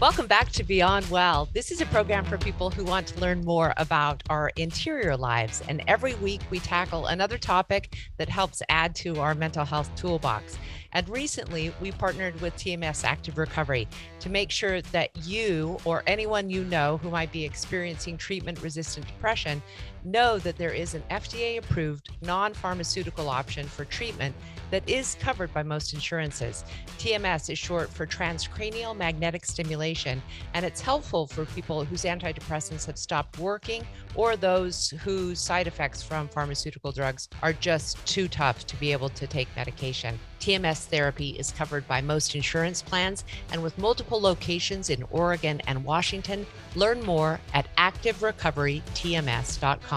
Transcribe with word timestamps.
Welcome 0.00 0.28
back 0.28 0.48
to 0.52 0.64
Beyond 0.64 1.10
Well. 1.10 1.50
This 1.52 1.70
is 1.70 1.82
a 1.82 1.86
program 1.86 2.24
for 2.24 2.38
people 2.38 2.70
who 2.70 2.84
want 2.84 3.06
to 3.08 3.20
learn 3.20 3.44
more 3.44 3.74
about 3.76 4.22
our 4.30 4.50
interior 4.56 5.14
lives. 5.14 5.62
And 5.68 5.84
every 5.86 6.14
week 6.14 6.40
we 6.48 6.58
tackle 6.58 7.08
another 7.08 7.36
topic 7.36 7.96
that 8.16 8.30
helps 8.30 8.62
add 8.70 8.94
to 8.94 9.20
our 9.20 9.34
mental 9.34 9.66
health 9.66 9.94
toolbox. 9.96 10.56
And 10.92 11.06
recently, 11.10 11.74
we 11.82 11.92
partnered 11.92 12.40
with 12.40 12.56
TMS 12.56 13.04
Active 13.04 13.36
Recovery 13.36 13.86
to 14.20 14.30
make 14.30 14.50
sure 14.50 14.80
that 14.80 15.10
you 15.26 15.76
or 15.84 16.02
anyone 16.06 16.48
you 16.48 16.64
know 16.64 16.96
who 16.96 17.10
might 17.10 17.30
be 17.30 17.44
experiencing 17.44 18.16
treatment 18.16 18.62
resistant 18.62 19.06
depression 19.06 19.62
know 20.04 20.38
that 20.38 20.56
there 20.56 20.72
is 20.72 20.94
an 20.94 21.02
FDA 21.10 21.58
approved 21.58 22.10
non 22.22 22.54
pharmaceutical 22.54 23.28
option 23.28 23.66
for 23.66 23.84
treatment 23.84 24.34
that 24.70 24.88
is 24.88 25.16
covered 25.20 25.52
by 25.52 25.62
most 25.62 25.94
insurances. 25.94 26.64
TMS 26.98 27.50
is 27.50 27.58
short 27.58 27.90
for 27.90 28.06
transcranial 28.06 28.96
magnetic 28.96 29.44
stimulation, 29.44 30.22
and 30.54 30.64
it's 30.64 30.80
helpful 30.80 31.26
for 31.26 31.44
people 31.46 31.84
whose 31.84 32.04
antidepressants 32.04 32.86
have 32.86 32.98
stopped 32.98 33.38
working 33.38 33.84
or 34.14 34.36
those 34.36 34.90
whose 35.02 35.40
side 35.40 35.66
effects 35.66 36.02
from 36.02 36.28
pharmaceutical 36.28 36.92
drugs 36.92 37.28
are 37.42 37.52
just 37.52 38.04
too 38.06 38.28
tough 38.28 38.66
to 38.66 38.76
be 38.76 38.92
able 38.92 39.08
to 39.10 39.26
take 39.26 39.48
medication. 39.56 40.18
TMS 40.40 40.86
therapy 40.86 41.30
is 41.30 41.50
covered 41.52 41.86
by 41.86 42.00
most 42.00 42.34
insurance 42.34 42.82
plans 42.82 43.24
and 43.52 43.62
with 43.62 43.76
multiple 43.78 44.20
locations 44.20 44.90
in 44.90 45.04
Oregon 45.10 45.60
and 45.66 45.84
Washington. 45.84 46.46
Learn 46.74 47.02
more 47.02 47.38
at 47.52 47.68
activerecoverytms.com. 47.76 49.89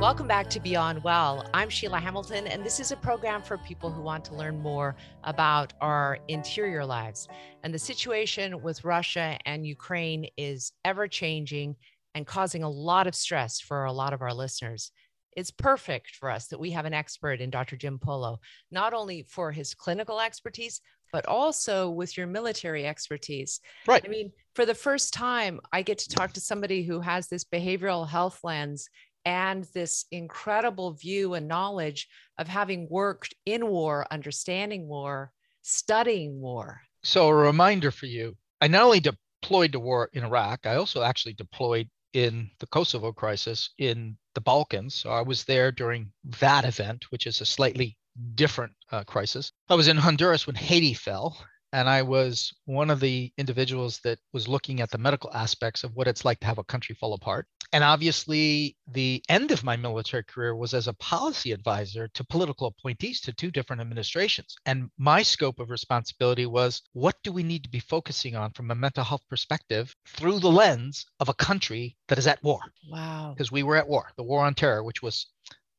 Welcome 0.00 0.28
back 0.28 0.48
to 0.50 0.60
Beyond 0.60 1.02
Well. 1.02 1.50
I'm 1.52 1.68
Sheila 1.68 1.98
Hamilton, 1.98 2.46
and 2.46 2.64
this 2.64 2.78
is 2.78 2.92
a 2.92 2.96
program 2.96 3.42
for 3.42 3.58
people 3.58 3.90
who 3.90 4.02
want 4.02 4.24
to 4.26 4.36
learn 4.36 4.60
more 4.60 4.94
about 5.24 5.72
our 5.80 6.18
interior 6.28 6.86
lives. 6.86 7.26
And 7.64 7.74
the 7.74 7.78
situation 7.80 8.62
with 8.62 8.84
Russia 8.84 9.36
and 9.46 9.66
Ukraine 9.66 10.28
is 10.36 10.70
ever 10.84 11.08
changing 11.08 11.74
and 12.14 12.24
causing 12.24 12.62
a 12.62 12.70
lot 12.70 13.08
of 13.08 13.16
stress 13.16 13.58
for 13.58 13.86
a 13.86 13.92
lot 13.92 14.12
of 14.12 14.22
our 14.22 14.32
listeners. 14.32 14.92
It's 15.36 15.50
perfect 15.50 16.16
for 16.16 16.30
us 16.30 16.46
that 16.48 16.60
we 16.60 16.70
have 16.70 16.84
an 16.84 16.94
expert 16.94 17.40
in 17.40 17.50
Dr. 17.50 17.76
Jim 17.76 17.98
Polo, 17.98 18.40
not 18.70 18.94
only 18.94 19.24
for 19.28 19.52
his 19.52 19.74
clinical 19.74 20.20
expertise, 20.20 20.80
but 21.12 21.26
also 21.26 21.90
with 21.90 22.16
your 22.16 22.26
military 22.26 22.86
expertise. 22.86 23.60
Right. 23.86 24.04
I 24.04 24.08
mean, 24.08 24.32
for 24.54 24.66
the 24.66 24.74
first 24.74 25.14
time, 25.14 25.60
I 25.72 25.82
get 25.82 25.98
to 25.98 26.08
talk 26.08 26.32
to 26.32 26.40
somebody 26.40 26.82
who 26.82 27.00
has 27.00 27.28
this 27.28 27.44
behavioral 27.44 28.08
health 28.08 28.40
lens 28.42 28.88
and 29.24 29.64
this 29.74 30.06
incredible 30.10 30.92
view 30.92 31.34
and 31.34 31.48
knowledge 31.48 32.08
of 32.38 32.48
having 32.48 32.88
worked 32.90 33.34
in 33.46 33.66
war, 33.68 34.06
understanding 34.10 34.86
war, 34.88 35.32
studying 35.62 36.40
war. 36.40 36.82
So, 37.02 37.28
a 37.28 37.34
reminder 37.34 37.90
for 37.90 38.06
you 38.06 38.36
I 38.60 38.68
not 38.68 38.82
only 38.82 39.00
deployed 39.00 39.72
to 39.72 39.80
war 39.80 40.10
in 40.12 40.24
Iraq, 40.24 40.66
I 40.66 40.76
also 40.76 41.02
actually 41.02 41.34
deployed 41.34 41.88
in 42.12 42.50
the 42.60 42.66
Kosovo 42.66 43.12
crisis 43.12 43.70
in 43.78 44.16
the 44.34 44.40
Balkans. 44.40 44.94
So, 44.94 45.10
I 45.10 45.22
was 45.22 45.44
there 45.44 45.72
during 45.72 46.12
that 46.40 46.64
event, 46.64 47.06
which 47.10 47.26
is 47.26 47.40
a 47.40 47.46
slightly 47.46 47.96
different 48.34 48.72
uh, 48.92 49.04
crisis. 49.04 49.52
I 49.68 49.74
was 49.74 49.88
in 49.88 49.96
Honduras 49.96 50.46
when 50.46 50.56
Haiti 50.56 50.94
fell, 50.94 51.36
and 51.74 51.88
I 51.88 52.02
was 52.02 52.54
one 52.66 52.88
of 52.88 53.00
the 53.00 53.32
individuals 53.36 53.98
that 54.04 54.20
was 54.32 54.46
looking 54.46 54.80
at 54.80 54.92
the 54.92 54.98
medical 54.98 55.34
aspects 55.34 55.82
of 55.82 55.96
what 55.96 56.06
it's 56.06 56.24
like 56.24 56.38
to 56.40 56.46
have 56.46 56.58
a 56.58 56.64
country 56.64 56.94
fall 56.94 57.14
apart. 57.14 57.48
And 57.72 57.82
obviously, 57.82 58.76
the 58.86 59.24
end 59.28 59.50
of 59.50 59.64
my 59.64 59.74
military 59.74 60.22
career 60.22 60.54
was 60.54 60.72
as 60.72 60.86
a 60.86 60.92
policy 60.92 61.50
advisor 61.50 62.06
to 62.14 62.24
political 62.24 62.68
appointees 62.68 63.20
to 63.22 63.32
two 63.32 63.50
different 63.50 63.82
administrations. 63.82 64.54
And 64.64 64.88
my 64.98 65.24
scope 65.24 65.58
of 65.58 65.70
responsibility 65.70 66.46
was 66.46 66.80
what 66.92 67.16
do 67.24 67.32
we 67.32 67.42
need 67.42 67.64
to 67.64 67.70
be 67.70 67.80
focusing 67.80 68.36
on 68.36 68.52
from 68.52 68.70
a 68.70 68.76
mental 68.76 69.02
health 69.02 69.22
perspective 69.28 69.96
through 70.06 70.38
the 70.38 70.52
lens 70.52 71.04
of 71.18 71.28
a 71.28 71.34
country 71.34 71.96
that 72.06 72.18
is 72.18 72.28
at 72.28 72.40
war? 72.44 72.60
Wow. 72.88 73.34
Because 73.34 73.50
we 73.50 73.64
were 73.64 73.76
at 73.76 73.88
war, 73.88 74.12
the 74.16 74.22
war 74.22 74.44
on 74.44 74.54
terror, 74.54 74.84
which 74.84 75.02
was 75.02 75.26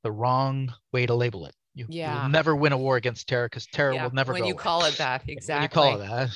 the 0.03 0.11
wrong 0.11 0.73
way 0.91 1.05
to 1.05 1.16
label 1.16 1.45
it. 1.45 1.55
You, 1.75 1.86
yeah. 1.90 2.24
will 2.24 2.30
never 2.30 2.56
win 2.56 2.72
a 2.72 2.78
war 2.78 2.96
against 2.96 3.28
terror 3.28 3.47
because 3.47 3.68
terror 3.68 3.94
yeah, 3.94 4.06
will 4.06 4.13
never 4.13 4.31
when 4.34 4.44
go 4.44 4.47
you 4.47 4.53
away. 4.53 4.63
call 4.63 4.86
it 4.86 4.96
that 4.97 5.24
exactly 5.28 5.81
When 5.81 5.94
you 5.94 6.00
call 6.00 6.02
it 6.02 6.28
that. 6.28 6.30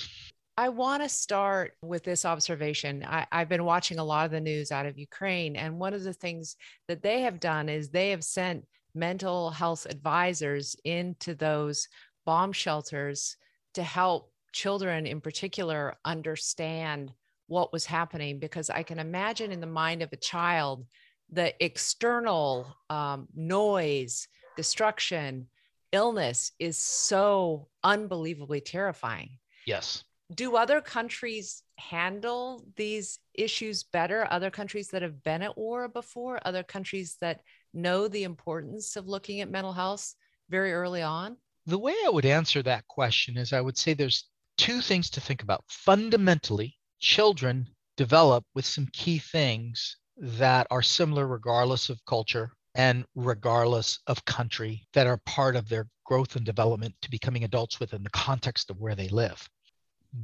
I 0.58 0.68
want 0.68 1.02
to 1.02 1.08
start 1.08 1.72
with 1.82 2.04
this 2.04 2.26
observation. 2.26 3.06
I, 3.08 3.26
have 3.32 3.48
been 3.48 3.64
watching 3.64 3.98
a 3.98 4.04
lot 4.04 4.26
of 4.26 4.32
the 4.32 4.42
news 4.42 4.74
out 4.74 4.86
of 4.86 4.98
Ukraine, 4.98 5.56
and 5.56 5.80
one 5.80 5.94
of 5.94 6.04
the 6.04 6.12
things 6.12 6.58
that 6.90 7.02
they 7.02 7.22
have 7.22 7.40
done 7.40 7.70
is 7.70 7.90
they 7.90 8.10
have 8.10 8.26
sent 8.26 8.66
mental 8.94 9.52
health 9.52 9.88
advisors 9.90 10.76
into 10.84 11.34
those 11.34 11.88
bomb 12.26 12.52
shelters 12.52 13.38
to 13.76 13.84
help 13.84 14.34
children 14.52 15.08
in 15.08 15.22
particular 15.22 15.96
understand 16.04 17.14
what 17.48 17.72
was 17.72 17.86
happening. 17.86 18.38
Because 18.38 18.70
I 18.70 18.84
can 18.84 19.00
imagine 19.00 19.54
in 19.54 19.62
the 19.62 19.66
mind 19.66 20.02
of 20.02 20.12
a 20.12 20.18
child, 20.18 20.86
the 21.32 21.54
external 21.64 22.76
um, 22.90 23.30
noise, 23.34 24.28
destruction, 24.59 25.47
illness 25.94 26.52
is 26.59 26.78
so 26.78 27.70
unbelievably 27.84 28.62
terrifying. 28.62 29.30
Yes 29.66 30.03
do 30.34 30.56
other 30.56 30.80
countries 30.80 31.64
handle 31.78 32.64
these 32.75 33.19
issues 33.34 33.84
better? 33.84 34.28
Other 34.30 34.52
countries 34.52 34.90
that 34.90 35.02
have 35.02 35.24
been 35.24 35.42
at 35.42 35.58
war 35.58 35.88
before, 35.88 36.40
other 36.46 36.64
countries 36.64 37.18
that 37.22 37.42
know 37.74 38.08
the 38.08 38.24
importance 38.24 38.96
of 38.96 39.08
looking 39.08 39.42
at 39.42 39.50
mental 39.50 39.74
health 39.74 40.14
very 40.50 40.72
early 40.74 41.02
on? 41.02 41.38
The 41.66 41.80
way 41.80 41.96
I 42.06 42.09
would 42.09 42.25
answer 42.25 42.62
that 42.64 42.88
question 42.88 43.38
is 43.38 43.53
I 43.53 43.62
would 43.62 43.78
say 43.78 43.94
there's 43.94 44.30
two 44.58 44.81
things 44.81 45.09
to 45.12 45.22
think 45.22 45.42
about. 45.42 45.64
Fundamentally, 45.68 46.78
children 47.00 47.68
develop 47.98 48.46
with 48.53 48.66
some 48.66 48.88
key 48.94 49.18
things 49.18 49.98
that 50.18 50.68
are 50.69 50.81
similar 50.81 51.28
regardless 51.28 51.90
of 51.90 52.03
culture 52.06 52.52
and 52.75 53.06
regardless 53.16 54.00
of 54.07 54.24
country 54.25 54.88
that 54.94 55.07
are 55.07 55.18
part 55.25 55.56
of 55.56 55.69
their 55.69 55.88
growth 56.06 56.35
and 56.35 56.46
development 56.46 56.96
to 57.02 57.09
becoming 57.09 57.44
adults 57.44 57.80
within 57.80 58.03
the 58.03 58.09
context 58.09 58.69
of 58.69 58.80
where 58.80 58.96
they 58.96 59.07
live 59.09 59.47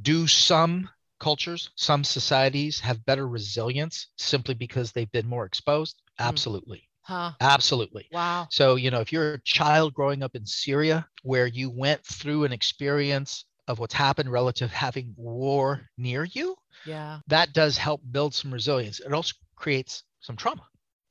do 0.02 0.26
some 0.26 0.88
cultures, 1.20 1.70
some 1.76 2.04
societies 2.04 2.80
have 2.80 3.04
better 3.06 3.26
resilience 3.28 4.08
simply 4.16 4.54
because 4.54 4.92
they've 4.92 5.10
been 5.12 5.28
more 5.28 5.44
exposed? 5.44 6.02
Hmm. 6.18 6.28
Absolutely. 6.28 6.88
Huh. 7.02 7.32
Absolutely. 7.40 8.08
Wow. 8.10 8.48
So, 8.50 8.74
you 8.74 8.90
know, 8.90 9.00
if 9.00 9.12
you're 9.12 9.34
a 9.34 9.42
child 9.42 9.94
growing 9.94 10.22
up 10.22 10.34
in 10.34 10.44
Syria 10.44 11.06
where 11.22 11.46
you 11.46 11.70
went 11.70 12.04
through 12.04 12.44
an 12.44 12.52
experience 12.52 13.44
of 13.68 13.78
what's 13.78 13.94
happened 13.94 14.30
relative 14.30 14.70
to 14.70 14.76
having 14.76 15.14
war 15.16 15.88
near 15.96 16.24
you, 16.24 16.56
yeah. 16.84 17.18
That 17.26 17.52
does 17.52 17.76
help 17.76 18.00
build 18.12 18.32
some 18.32 18.52
resilience. 18.52 19.00
It 19.00 19.12
also 19.12 19.34
creates 19.56 20.04
some 20.20 20.36
trauma. 20.36 20.62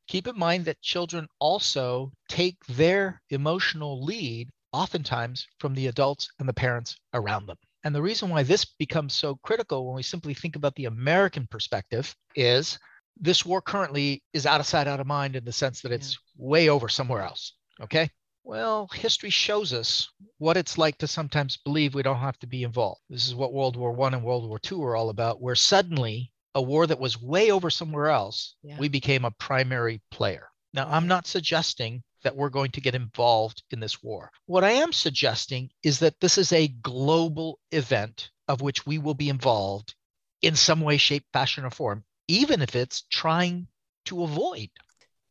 Keep 0.08 0.28
in 0.28 0.38
mind 0.38 0.66
that 0.66 0.82
children 0.82 1.28
also 1.40 2.12
take 2.30 2.64
their 2.68 3.22
emotional 3.30 4.04
lead 4.04 4.50
oftentimes 4.72 5.48
from 5.60 5.74
the 5.74 5.88
adults 5.88 6.30
and 6.40 6.48
the 6.48 6.54
parents 6.54 6.98
around 7.14 7.48
them. 7.48 7.58
And 7.84 7.94
the 7.94 8.02
reason 8.02 8.30
why 8.30 8.44
this 8.44 8.66
becomes 8.66 9.14
so 9.14 9.36
critical 9.44 9.86
when 9.86 9.96
we 9.96 10.04
simply 10.04 10.34
think 10.34 10.56
about 10.56 10.76
the 10.76 10.86
American 10.86 11.48
perspective 11.48 12.16
is 12.36 12.80
this 13.18 13.46
war 13.46 13.62
currently 13.62 14.24
is 14.34 14.46
out 14.46 14.60
of 14.60 14.66
sight, 14.66 14.88
out 14.88 15.00
of 15.00 15.08
mind 15.08 15.36
in 15.36 15.46
the 15.46 15.52
sense 15.52 15.82
that 15.82 15.92
it's 15.92 16.14
yeah. 16.14 16.46
way 16.46 16.70
over 16.70 16.90
somewhere 16.90 17.22
else. 17.22 17.54
Okay. 17.82 18.10
Well, 18.44 18.90
history 18.94 19.30
shows 19.32 19.74
us 19.74 20.10
what 20.38 20.58
it's 20.58 20.78
like 20.78 20.98
to 21.00 21.08
sometimes 21.08 21.58
believe 21.58 21.96
we 21.96 22.04
don't 22.04 22.18
have 22.18 22.38
to 22.40 22.48
be 22.48 22.64
involved. 22.64 23.02
This 23.10 23.26
is 23.26 23.34
what 23.34 23.54
World 23.54 23.76
War 23.76 23.92
One 23.92 24.14
and 24.14 24.24
World 24.24 24.48
War 24.48 24.60
Two 24.60 24.80
were 24.80 24.96
all 24.96 25.10
about, 25.10 25.42
where 25.42 25.56
suddenly 25.56 26.32
a 26.56 26.62
war 26.62 26.88
that 26.88 27.00
was 27.00 27.22
way 27.22 27.52
over 27.52 27.70
somewhere 27.70 28.08
else, 28.08 28.56
yeah. 28.64 28.78
we 28.80 28.88
became 28.88 29.26
a 29.26 29.32
primary 29.32 30.02
player. 30.10 30.48
Now, 30.74 30.88
I'm 30.90 31.08
not 31.08 31.28
suggesting 31.28 32.02
that 32.24 32.36
we're 32.36 32.50
going 32.50 32.72
to 32.72 32.82
get 32.82 32.96
involved 32.96 33.64
in 33.72 33.80
this 33.80 34.02
war. 34.02 34.32
What 34.48 34.64
I 34.64 34.72
am 34.72 34.92
suggesting 34.92 35.70
is 35.84 36.00
that 36.00 36.20
this 36.20 36.38
is 36.38 36.52
a 36.52 36.68
global 36.68 37.60
event 37.72 38.32
of 38.48 38.62
which 38.62 38.86
we 38.86 38.98
will 38.98 39.14
be 39.14 39.30
involved 39.30 39.94
in 40.42 40.56
some 40.56 40.82
way, 40.82 40.98
shape, 40.98 41.26
fashion, 41.34 41.66
or 41.66 41.70
form, 41.70 42.04
even 42.28 42.62
if 42.62 42.76
it's 42.76 43.04
trying 43.12 43.68
to 44.06 44.24
avoid. 44.24 44.70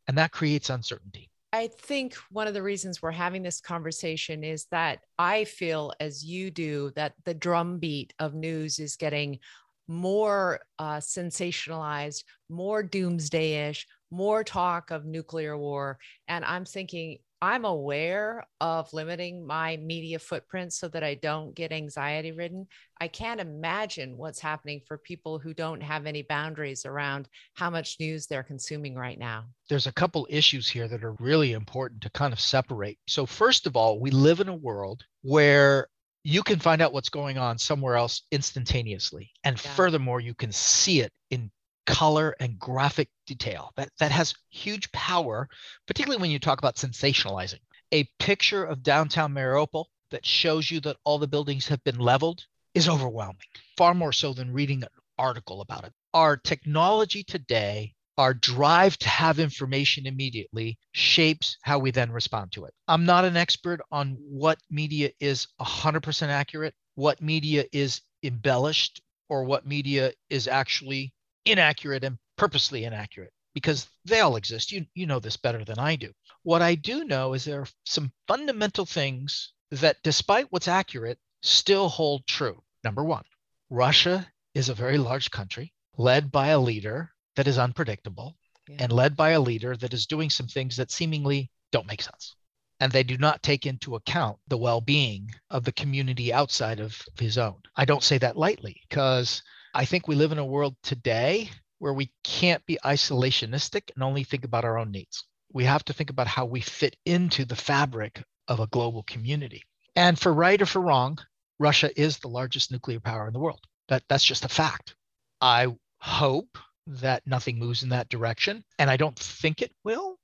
And 0.07 0.17
that 0.17 0.31
creates 0.31 0.69
uncertainty. 0.69 1.29
I 1.51 1.67
think 1.67 2.15
one 2.31 2.47
of 2.47 2.53
the 2.53 2.63
reasons 2.63 3.01
we're 3.01 3.11
having 3.11 3.41
this 3.41 3.61
conversation 3.61 4.43
is 4.43 4.65
that 4.71 4.99
I 5.17 5.45
feel, 5.45 5.93
as 5.99 6.23
you 6.23 6.51
do, 6.51 6.91
that 6.95 7.13
the 7.23 7.33
drumbeat 7.33 8.13
of 8.19 8.33
news 8.33 8.77
is 8.77 8.97
getting 8.97 9.39
more 9.87 10.61
uh, 10.79 10.97
sensationalized, 10.97 12.23
more 12.49 12.83
doomsday 12.83 13.69
ish, 13.69 13.87
more 14.11 14.43
talk 14.43 14.91
of 14.91 15.05
nuclear 15.05 15.57
war. 15.57 15.97
And 16.27 16.45
I'm 16.45 16.65
thinking, 16.65 17.19
I'm 17.41 17.65
aware 17.65 18.47
of 18.61 18.91
limiting 18.93 19.45
my 19.45 19.77
media 19.77 20.19
footprint 20.19 20.73
so 20.73 20.87
that 20.87 21.03
I 21.03 21.15
don't 21.15 21.53
get 21.53 21.71
anxiety 21.71 22.31
ridden. 22.31 22.65
I 22.99 23.07
can't 23.07 23.41
imagine 23.41 24.17
what's 24.17 24.39
happening 24.39 24.81
for 24.87 24.97
people 24.97 25.37
who 25.37 25.53
don't 25.53 25.81
have 25.81 26.05
any 26.05 26.23
boundaries 26.23 26.85
around 26.85 27.27
how 27.53 27.69
much 27.69 27.97
news 27.99 28.25
they're 28.25 28.41
consuming 28.41 28.95
right 28.95 29.19
now. 29.19 29.45
There's 29.69 29.85
a 29.85 29.91
couple 29.91 30.25
issues 30.29 30.69
here 30.69 30.87
that 30.87 31.03
are 31.03 31.15
really 31.19 31.51
important 31.51 32.01
to 32.01 32.09
kind 32.09 32.33
of 32.33 32.39
separate. 32.39 32.97
So, 33.05 33.25
first 33.25 33.67
of 33.67 33.75
all, 33.75 33.99
we 33.99 34.11
live 34.11 34.39
in 34.39 34.49
a 34.49 34.55
world 34.55 35.03
where 35.21 35.89
you 36.27 36.41
can 36.41 36.57
find 36.57 36.81
out 36.81 36.91
what's 36.91 37.09
going 37.09 37.37
on 37.37 37.59
somewhere 37.59 37.95
else 37.95 38.23
instantaneously. 38.31 39.31
And 39.43 39.63
yeah. 39.63 39.71
furthermore, 39.73 40.19
you 40.19 40.33
can 40.33 40.51
see 40.51 41.01
it 41.01 41.13
in 41.29 41.51
color 41.85 42.35
and 42.39 42.57
graphic 42.57 43.09
detail. 43.27 43.71
That 43.77 43.89
that 43.99 44.11
has 44.11 44.33
huge 44.49 44.91
power, 44.91 45.47
particularly 45.85 46.19
when 46.19 46.31
you 46.31 46.39
talk 46.39 46.57
about 46.57 46.77
sensationalizing. 46.77 47.59
A 47.91 48.09
picture 48.17 48.65
of 48.65 48.81
downtown 48.81 49.35
Mariupol 49.35 49.85
that 50.09 50.25
shows 50.25 50.71
you 50.71 50.79
that 50.81 50.97
all 51.03 51.19
the 51.19 51.27
buildings 51.27 51.67
have 51.67 51.83
been 51.83 51.99
leveled 51.99 52.43
is 52.73 52.89
overwhelming, 52.89 53.37
far 53.77 53.93
more 53.93 54.11
so 54.11 54.33
than 54.33 54.51
reading 54.51 54.81
an 54.81 54.89
article 55.19 55.61
about 55.61 55.83
it. 55.85 55.93
Our 56.15 56.37
technology 56.37 57.23
today, 57.23 57.93
our 58.17 58.33
drive 58.33 58.97
to 58.97 59.09
have 59.09 59.39
information 59.39 60.05
immediately 60.05 60.77
shapes 60.93 61.57
how 61.61 61.79
we 61.79 61.91
then 61.91 62.11
respond 62.11 62.51
to 62.53 62.65
it. 62.65 62.73
I'm 62.87 63.05
not 63.05 63.25
an 63.25 63.37
expert 63.37 63.81
on 63.91 64.17
what 64.19 64.59
media 64.69 65.11
is 65.19 65.47
100% 65.59 66.27
accurate, 66.27 66.73
what 66.95 67.21
media 67.21 67.65
is 67.71 68.01
embellished, 68.23 69.01
or 69.29 69.43
what 69.43 69.65
media 69.65 70.13
is 70.29 70.47
actually 70.47 71.13
inaccurate 71.45 72.03
and 72.03 72.17
purposely 72.37 72.85
inaccurate 72.85 73.31
because 73.53 73.87
they 74.05 74.19
all 74.19 74.35
exist. 74.35 74.71
You, 74.71 74.85
you 74.93 75.05
know 75.05 75.19
this 75.19 75.37
better 75.37 75.63
than 75.63 75.79
I 75.79 75.95
do. 75.95 76.11
What 76.43 76.61
I 76.61 76.75
do 76.75 77.05
know 77.05 77.33
is 77.33 77.43
there 77.43 77.61
are 77.61 77.67
some 77.85 78.11
fundamental 78.27 78.85
things 78.85 79.53
that, 79.71 79.97
despite 80.03 80.51
what's 80.51 80.67
accurate, 80.67 81.17
still 81.41 81.89
hold 81.89 82.27
true. 82.27 82.61
Number 82.83 83.03
one, 83.03 83.23
Russia 83.69 84.27
is 84.53 84.69
a 84.69 84.75
very 84.75 84.97
large 84.97 85.31
country 85.31 85.73
led 85.97 86.31
by 86.31 86.47
a 86.47 86.59
leader 86.59 87.11
that 87.35 87.47
is 87.47 87.57
unpredictable 87.57 88.35
yeah. 88.67 88.77
and 88.79 88.91
led 88.91 89.15
by 89.15 89.31
a 89.31 89.39
leader 89.39 89.75
that 89.77 89.93
is 89.93 90.05
doing 90.05 90.29
some 90.29 90.47
things 90.47 90.77
that 90.77 90.91
seemingly 90.91 91.49
don't 91.71 91.87
make 91.87 92.01
sense. 92.01 92.35
And 92.79 92.91
they 92.91 93.03
do 93.03 93.17
not 93.17 93.41
take 93.41 93.65
into 93.65 93.95
account 93.95 94.37
the 94.47 94.57
well 94.57 94.81
being 94.81 95.31
of 95.49 95.63
the 95.63 95.71
community 95.71 96.33
outside 96.33 96.79
of 96.79 97.01
his 97.19 97.37
own. 97.37 97.55
I 97.75 97.85
don't 97.85 98.03
say 98.03 98.17
that 98.17 98.37
lightly 98.37 98.81
because 98.89 99.41
I 99.73 99.85
think 99.85 100.07
we 100.07 100.15
live 100.15 100.31
in 100.31 100.39
a 100.39 100.45
world 100.45 100.75
today 100.83 101.49
where 101.79 101.93
we 101.93 102.11
can't 102.23 102.65
be 102.65 102.77
isolationistic 102.83 103.91
and 103.93 104.03
only 104.03 104.23
think 104.23 104.43
about 104.43 104.65
our 104.65 104.77
own 104.77 104.91
needs. 104.91 105.25
We 105.53 105.63
have 105.65 105.85
to 105.85 105.93
think 105.93 106.09
about 106.09 106.27
how 106.27 106.45
we 106.45 106.61
fit 106.61 106.97
into 107.05 107.45
the 107.45 107.55
fabric 107.55 108.21
of 108.47 108.59
a 108.59 108.67
global 108.67 109.03
community. 109.03 109.63
And 109.95 110.19
for 110.19 110.33
right 110.33 110.61
or 110.61 110.65
for 110.65 110.81
wrong, 110.81 111.17
Russia 111.59 111.89
is 111.99 112.17
the 112.17 112.27
largest 112.27 112.71
nuclear 112.71 112.99
power 112.99 113.27
in 113.27 113.33
the 113.33 113.39
world. 113.39 113.61
That, 113.87 114.03
that's 114.09 114.25
just 114.25 114.45
a 114.45 114.49
fact. 114.49 114.95
I 115.39 115.67
hope 115.99 116.57
that 116.87 117.25
nothing 117.25 117.57
moves 117.57 117.83
in 117.83 117.89
that 117.89 118.09
direction. 118.09 118.63
And 118.79 118.89
I 118.89 118.97
don't 118.97 119.17
think 119.17 119.61
it 119.61 119.71
will, 119.83 120.17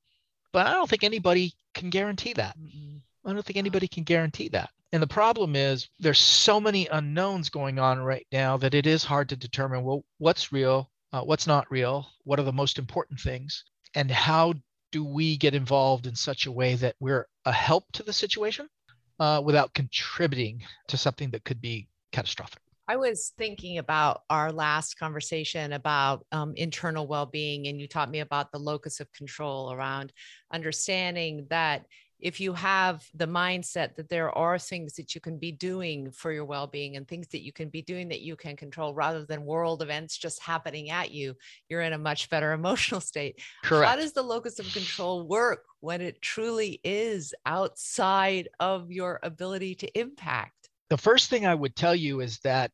but 0.52 0.68
I 0.68 0.74
don't 0.74 0.90
think 0.90 1.04
anybody 1.04 1.54
can 1.74 1.90
guarantee 1.90 2.34
that. 2.34 2.56
I 3.26 3.34
don't 3.34 3.46
think 3.46 3.58
anybody 3.58 3.88
can 3.88 4.04
guarantee 4.04 4.50
that. 4.50 4.70
And 4.94 5.02
the 5.02 5.08
problem 5.08 5.56
is 5.56 5.88
there's 6.00 6.20
so 6.20 6.60
many 6.60 6.88
unknowns 6.88 7.50
going 7.50 7.80
on 7.80 8.00
right 8.00 8.28
now 8.32 8.58
that 8.58 8.74
it 8.74 8.86
is 8.86 9.04
hard 9.04 9.30
to 9.30 9.36
determine 9.36 9.84
well 9.84 10.04
what's 10.18 10.52
real, 10.52 10.90
uh, 11.14 11.22
what's 11.22 11.48
not 11.48 11.72
real, 11.72 12.10
what 12.24 12.40
are 12.40 12.44
the 12.44 12.52
most 12.52 12.78
important 12.78 13.20
things, 13.20 13.64
and 13.96 14.12
how 14.12 14.54
do 14.92 15.06
we 15.06 15.38
get 15.38 15.56
involved 15.56 16.08
in 16.08 16.16
such 16.16 16.46
a 16.46 16.52
way 16.52 16.76
that 16.76 16.96
we're 17.00 17.28
a 17.46 17.52
help 17.52 17.86
to 17.94 18.04
the 18.04 18.12
situation 18.12 18.68
uh, 19.20 19.42
without 19.44 19.74
contributing 19.74 20.62
to 20.88 20.98
something 20.98 21.30
that 21.30 21.46
could 21.46 21.62
be 21.62 21.88
catastrophic. 22.12 22.62
I 22.92 22.98
was 22.98 23.32
thinking 23.38 23.78
about 23.78 24.24
our 24.30 24.52
last 24.52 25.00
conversation 25.00 25.72
about 25.72 26.26
um, 26.34 26.52
internal 26.58 27.08
well 27.08 27.26
being, 27.26 27.68
and 27.68 27.80
you 27.80 27.88
taught 27.88 28.12
me 28.12 28.20
about 28.20 28.52
the 28.52 28.60
locus 28.60 29.00
of 29.00 29.10
control 29.14 29.72
around 29.72 30.12
understanding 30.52 31.48
that 31.50 31.86
if 32.20 32.42
you 32.42 32.52
have 32.52 33.08
the 33.14 33.28
mindset 33.28 33.96
that 33.96 34.10
there 34.10 34.30
are 34.38 34.60
things 34.60 34.96
that 34.96 35.16
you 35.16 35.22
can 35.22 35.40
be 35.40 35.54
doing 35.54 36.12
for 36.12 36.34
your 36.34 36.44
well-being 36.44 36.98
and 36.98 37.08
things 37.08 37.30
that 37.30 37.44
you 37.44 37.54
can 37.54 37.70
be 37.70 37.82
doing 37.82 38.10
that 38.10 38.20
you 38.20 38.36
can 38.36 38.58
control 38.58 38.94
rather 38.94 39.26
than 39.26 39.46
world 39.46 39.82
events 39.82 40.18
just 40.18 40.42
happening 40.42 40.90
at 40.90 41.12
you 41.12 41.34
you're 41.70 41.82
in 41.82 41.94
a 41.94 41.98
much 41.98 42.30
better 42.30 42.52
emotional 42.62 43.00
state 43.00 43.40
Correct. 43.64 43.90
how 43.90 43.96
does 43.96 44.12
the 44.12 44.22
locus 44.22 44.60
of 44.60 44.72
control 44.74 45.26
work 45.26 45.64
when 45.80 46.02
it 46.02 46.22
truly 46.22 46.82
is 46.84 47.34
outside 47.46 48.50
of 48.60 48.92
your 48.92 49.20
ability 49.24 49.76
to 49.76 50.00
impact 50.00 50.70
the 50.90 50.98
first 50.98 51.30
thing 51.30 51.46
i 51.46 51.56
would 51.56 51.76
tell 51.76 51.96
you 51.96 52.20
is 52.20 52.38
that 52.40 52.70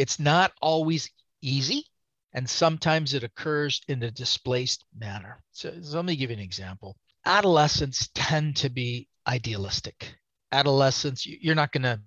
it's 0.00 0.18
not 0.18 0.52
always 0.60 1.10
easy 1.42 1.84
and 2.32 2.48
sometimes 2.48 3.14
it 3.14 3.24
occurs 3.24 3.80
in 3.88 4.02
a 4.02 4.10
displaced 4.10 4.84
manner 4.98 5.42
so, 5.52 5.72
so 5.82 5.96
let 5.96 6.04
me 6.04 6.16
give 6.16 6.30
you 6.30 6.36
an 6.36 6.42
example 6.42 6.96
adolescents 7.24 8.08
tend 8.14 8.56
to 8.56 8.70
be 8.70 9.08
idealistic. 9.26 10.16
Adolescents, 10.52 11.26
you're 11.26 11.54
not 11.54 11.72
going 11.72 11.84
to 11.84 12.00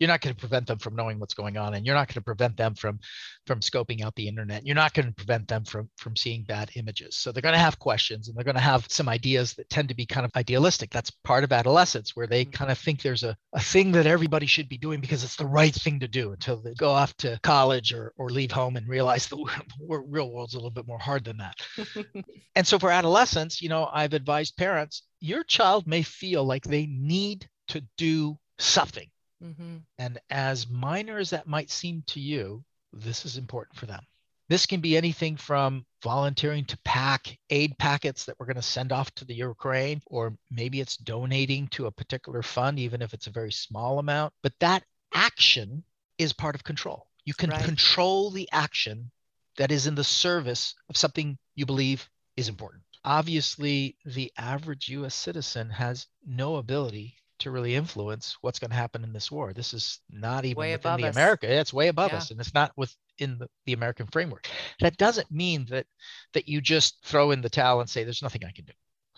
you're 0.00 0.08
not 0.08 0.20
going 0.20 0.34
to 0.34 0.40
prevent 0.40 0.66
them 0.66 0.78
from 0.78 0.96
knowing 0.96 1.20
what's 1.20 1.34
going 1.34 1.56
on 1.56 1.74
and 1.74 1.86
you're 1.86 1.94
not 1.94 2.08
going 2.08 2.14
to 2.14 2.20
prevent 2.22 2.56
them 2.56 2.74
from 2.74 2.98
from 3.46 3.60
scoping 3.60 4.02
out 4.02 4.14
the 4.16 4.26
internet. 4.26 4.66
You're 4.66 4.74
not 4.74 4.94
going 4.94 5.06
to 5.06 5.14
prevent 5.14 5.46
them 5.46 5.64
from 5.64 5.88
from 5.96 6.16
seeing 6.16 6.42
bad 6.42 6.70
images. 6.74 7.16
So 7.16 7.30
they're 7.30 7.42
going 7.42 7.54
to 7.54 7.58
have 7.58 7.78
questions 7.78 8.26
and 8.26 8.36
they're 8.36 8.44
going 8.44 8.54
to 8.56 8.60
have 8.60 8.86
some 8.88 9.08
ideas 9.08 9.54
that 9.54 9.70
tend 9.70 9.88
to 9.90 9.94
be 9.94 10.06
kind 10.06 10.24
of 10.24 10.32
idealistic. 10.34 10.90
That's 10.90 11.10
part 11.10 11.44
of 11.44 11.52
adolescence 11.52 12.16
where 12.16 12.26
they 12.26 12.44
mm-hmm. 12.44 12.52
kind 12.52 12.70
of 12.70 12.78
think 12.78 13.02
there's 13.02 13.22
a, 13.22 13.36
a 13.52 13.60
thing 13.60 13.92
that 13.92 14.06
everybody 14.06 14.46
should 14.46 14.68
be 14.68 14.78
doing 14.78 15.00
because 15.00 15.22
it's 15.22 15.36
the 15.36 15.46
right 15.46 15.74
thing 15.74 16.00
to 16.00 16.08
do 16.08 16.32
until 16.32 16.56
they 16.56 16.74
go 16.74 16.90
off 16.90 17.16
to 17.18 17.38
college 17.42 17.92
or, 17.92 18.12
or 18.16 18.30
leave 18.30 18.50
home 18.50 18.76
and 18.76 18.88
realize 18.88 19.28
the 19.28 19.36
real 19.88 20.30
world's 20.32 20.54
a 20.54 20.56
little 20.56 20.70
bit 20.70 20.86
more 20.86 20.98
hard 20.98 21.24
than 21.24 21.38
that. 21.38 21.54
And 22.56 22.66
so 22.66 22.78
for 22.78 22.90
adolescents 22.90 23.60
you 23.60 23.68
know 23.68 23.88
i've 23.92 24.14
advised 24.14 24.56
parents 24.56 25.02
your 25.20 25.44
child 25.44 25.86
may 25.86 26.02
feel 26.02 26.44
like 26.44 26.64
they 26.64 26.86
need 26.86 27.48
to 27.68 27.84
do 27.96 28.38
something 28.58 29.08
Mm-hmm. 29.42 29.76
And 29.98 30.20
as 30.30 30.68
minor 30.68 31.18
as 31.18 31.30
that 31.30 31.46
might 31.46 31.70
seem 31.70 32.02
to 32.08 32.20
you, 32.20 32.64
this 32.92 33.24
is 33.24 33.36
important 33.36 33.78
for 33.78 33.86
them. 33.86 34.04
This 34.48 34.66
can 34.66 34.80
be 34.80 34.96
anything 34.96 35.36
from 35.36 35.86
volunteering 36.02 36.64
to 36.64 36.78
pack 36.78 37.38
aid 37.50 37.78
packets 37.78 38.24
that 38.24 38.34
we're 38.38 38.46
going 38.46 38.56
to 38.56 38.62
send 38.62 38.90
off 38.90 39.14
to 39.14 39.24
the 39.24 39.34
Ukraine, 39.34 40.02
or 40.06 40.36
maybe 40.50 40.80
it's 40.80 40.96
donating 40.96 41.68
to 41.68 41.86
a 41.86 41.92
particular 41.92 42.42
fund, 42.42 42.78
even 42.78 43.00
if 43.00 43.14
it's 43.14 43.28
a 43.28 43.32
very 43.32 43.52
small 43.52 44.00
amount. 44.00 44.32
But 44.42 44.58
that 44.58 44.82
action 45.14 45.84
is 46.18 46.32
part 46.32 46.56
of 46.56 46.64
control. 46.64 47.06
You 47.24 47.34
can 47.34 47.50
right. 47.50 47.64
control 47.64 48.30
the 48.30 48.48
action 48.50 49.12
that 49.56 49.70
is 49.70 49.86
in 49.86 49.94
the 49.94 50.02
service 50.02 50.74
of 50.88 50.96
something 50.96 51.38
you 51.54 51.64
believe 51.64 52.08
is 52.36 52.48
important. 52.48 52.82
Obviously, 53.04 53.96
the 54.04 54.32
average 54.36 54.88
US 54.88 55.14
citizen 55.14 55.70
has 55.70 56.08
no 56.26 56.56
ability 56.56 57.14
to 57.40 57.50
really 57.50 57.74
influence 57.74 58.36
what's 58.40 58.58
going 58.58 58.70
to 58.70 58.76
happen 58.76 59.04
in 59.04 59.12
this 59.12 59.30
war. 59.30 59.52
This 59.52 59.74
is 59.74 60.00
not 60.10 60.44
even 60.44 60.58
way 60.58 60.72
within 60.72 61.00
the 61.00 61.08
us. 61.08 61.16
America. 61.16 61.52
It's 61.52 61.72
way 61.72 61.88
above 61.88 62.12
yeah. 62.12 62.18
us, 62.18 62.30
and 62.30 62.40
it's 62.40 62.54
not 62.54 62.72
within 62.76 63.38
the, 63.38 63.48
the 63.66 63.72
American 63.72 64.06
framework. 64.06 64.48
That 64.80 64.96
doesn't 64.96 65.30
mean 65.30 65.66
that 65.70 65.86
that 66.34 66.48
you 66.48 66.60
just 66.60 67.04
throw 67.04 67.30
in 67.30 67.40
the 67.40 67.50
towel 67.50 67.80
and 67.80 67.88
say 67.88 68.04
there's 68.04 68.22
nothing 68.22 68.44
I 68.44 68.52
can 68.52 68.64
do. 68.64 68.72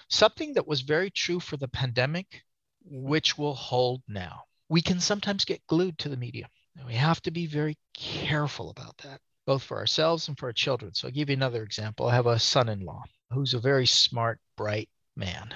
Something 0.08 0.54
that 0.54 0.66
was 0.66 0.82
very 0.82 1.10
true 1.10 1.40
for 1.40 1.56
the 1.56 1.68
pandemic, 1.68 2.42
which 2.84 3.38
will 3.38 3.54
hold 3.54 4.02
now. 4.08 4.42
We 4.68 4.82
can 4.82 5.00
sometimes 5.00 5.44
get 5.44 5.66
glued 5.66 5.98
to 5.98 6.08
the 6.08 6.16
media. 6.16 6.48
And 6.76 6.86
we 6.86 6.94
have 6.94 7.20
to 7.22 7.30
be 7.30 7.46
very 7.46 7.76
careful 7.94 8.70
about 8.70 8.96
that, 8.98 9.20
both 9.46 9.62
for 9.62 9.76
ourselves 9.76 10.28
and 10.28 10.38
for 10.38 10.46
our 10.46 10.52
children. 10.52 10.94
So 10.94 11.08
I'll 11.08 11.12
give 11.12 11.28
you 11.28 11.36
another 11.36 11.62
example. 11.62 12.06
I 12.06 12.14
have 12.14 12.26
a 12.26 12.38
son-in-law 12.38 13.02
who's 13.30 13.54
a 13.54 13.60
very 13.60 13.86
smart, 13.86 14.38
bright 14.56 14.88
man 15.14 15.52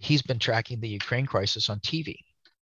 he's 0.00 0.22
been 0.22 0.38
tracking 0.38 0.80
the 0.80 0.88
Ukraine 0.88 1.26
crisis 1.26 1.70
on 1.70 1.80
TV. 1.80 2.16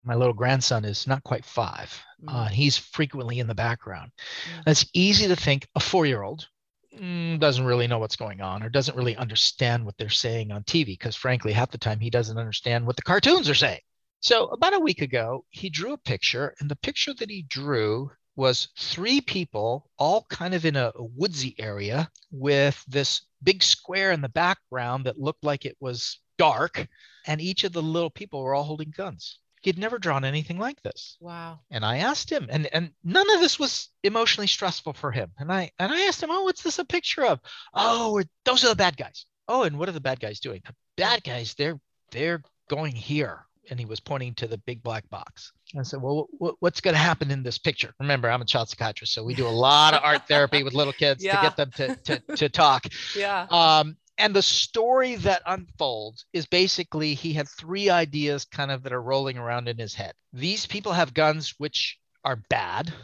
My 0.04 0.14
little 0.14 0.34
grandson 0.34 0.84
is 0.84 1.06
not 1.06 1.22
quite 1.22 1.44
five. 1.44 1.96
Uh, 2.26 2.46
mm. 2.46 2.50
he's 2.50 2.76
frequently 2.76 3.38
in 3.38 3.46
the 3.46 3.54
background. 3.54 4.10
Mm. 4.18 4.70
It's 4.70 4.86
easy 4.94 5.28
to 5.28 5.36
think 5.36 5.66
a 5.74 5.80
four 5.80 6.06
year 6.06 6.22
old 6.22 6.48
mm, 6.96 7.38
doesn't 7.38 7.64
really 7.64 7.86
know 7.86 7.98
what's 7.98 8.16
going 8.16 8.40
on 8.40 8.62
or 8.62 8.68
doesn't 8.68 8.96
really 8.96 9.16
understand 9.16 9.84
what 9.84 9.96
they're 9.98 10.08
saying 10.08 10.50
on 10.50 10.62
TV 10.64 10.86
because, 10.86 11.16
frankly, 11.16 11.52
half 11.52 11.70
the 11.70 11.78
time 11.78 12.00
he 12.00 12.10
doesn't 12.10 12.38
understand 12.38 12.86
what 12.86 12.96
the 12.96 13.02
cartoons 13.02 13.48
are 13.48 13.54
saying. 13.54 13.80
So, 14.20 14.46
about 14.46 14.74
a 14.74 14.80
week 14.80 15.02
ago, 15.02 15.44
he 15.50 15.68
drew 15.68 15.94
a 15.94 15.98
picture, 15.98 16.54
and 16.60 16.70
the 16.70 16.76
picture 16.76 17.12
that 17.14 17.30
he 17.30 17.42
drew 17.42 18.10
was 18.36 18.68
three 18.78 19.20
people 19.20 19.90
all 19.98 20.26
kind 20.30 20.54
of 20.54 20.64
in 20.64 20.76
a, 20.76 20.92
a, 20.94 21.04
woodsy 21.04 21.54
area 21.58 22.08
with 22.30 22.82
this 22.88 23.22
big 23.42 23.62
square 23.62 24.12
in 24.12 24.22
the 24.22 24.28
background 24.28 25.04
that 25.04 25.18
looked 25.18 25.44
like 25.44 25.66
it 25.66 25.76
was 25.80 26.18
dark 26.38 26.86
and 27.26 27.40
each 27.40 27.64
of 27.64 27.72
the 27.72 27.82
little 27.82 28.10
people 28.10 28.42
were 28.42 28.54
all 28.54 28.64
holding 28.64 28.90
guns. 28.90 29.38
He'd 29.62 29.78
never 29.78 29.98
drawn 29.98 30.24
anything 30.24 30.58
like 30.58 30.82
this. 30.82 31.16
Wow. 31.20 31.60
And 31.70 31.84
I 31.84 31.98
asked 31.98 32.30
him, 32.30 32.48
and 32.50 32.66
and 32.72 32.90
none 33.04 33.30
of 33.32 33.40
this 33.40 33.60
was 33.60 33.90
emotionally 34.02 34.48
stressful 34.48 34.94
for 34.94 35.12
him. 35.12 35.30
And 35.38 35.52
I 35.52 35.70
and 35.78 35.92
I 35.92 36.02
asked 36.02 36.20
him, 36.20 36.32
"Oh, 36.32 36.42
what's 36.42 36.64
this 36.64 36.80
a 36.80 36.84
picture 36.84 37.24
of?" 37.24 37.38
"Oh, 37.72 38.20
those 38.44 38.64
are 38.64 38.68
the 38.70 38.74
bad 38.74 38.96
guys." 38.96 39.24
"Oh, 39.46 39.62
and 39.62 39.78
what 39.78 39.88
are 39.88 39.92
the 39.92 40.00
bad 40.00 40.18
guys 40.18 40.40
doing?" 40.40 40.62
"The 40.66 40.74
bad 40.96 41.22
guys, 41.22 41.54
they're 41.54 41.78
they're 42.10 42.42
going 42.68 42.96
here 42.96 43.46
and 43.70 43.78
he 43.78 43.86
was 43.86 44.00
pointing 44.00 44.34
to 44.34 44.46
the 44.46 44.58
big 44.58 44.82
black 44.82 45.08
box. 45.08 45.52
I 45.78 45.82
said, 45.82 46.02
Well, 46.02 46.28
what's 46.58 46.80
going 46.80 46.94
to 46.94 47.00
happen 47.00 47.30
in 47.30 47.42
this 47.42 47.58
picture? 47.58 47.94
Remember, 48.00 48.30
I'm 48.30 48.42
a 48.42 48.44
child 48.44 48.68
psychiatrist, 48.68 49.14
so 49.14 49.24
we 49.24 49.34
do 49.34 49.46
a 49.46 49.48
lot 49.48 49.94
of 49.94 50.00
art 50.02 50.28
therapy 50.28 50.62
with 50.62 50.74
little 50.74 50.92
kids 50.92 51.24
yeah. 51.24 51.36
to 51.36 51.42
get 51.42 51.56
them 51.56 51.70
to, 51.76 51.96
to, 51.96 52.36
to 52.36 52.48
talk. 52.48 52.86
Yeah. 53.16 53.46
Um, 53.50 53.96
and 54.22 54.36
the 54.36 54.40
story 54.42 55.16
that 55.16 55.42
unfolds 55.46 56.26
is 56.32 56.46
basically 56.46 57.12
he 57.12 57.32
had 57.32 57.48
three 57.48 57.90
ideas 57.90 58.44
kind 58.44 58.70
of 58.70 58.84
that 58.84 58.92
are 58.92 59.02
rolling 59.02 59.36
around 59.36 59.68
in 59.68 59.76
his 59.76 59.94
head. 59.94 60.12
These 60.32 60.64
people 60.64 60.92
have 60.92 61.12
guns 61.12 61.56
which 61.58 61.98
are 62.24 62.36
bad. 62.48 62.94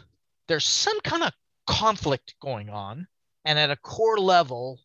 There's 0.47 0.65
some 0.65 0.97
kind 1.01 1.23
of 1.23 1.33
conflict 1.67 2.35
going 2.41 2.69
on. 2.69 3.05
And 3.43 3.59
at 3.59 3.69
a 3.69 3.75
core 3.75 4.17
level, 4.17 4.79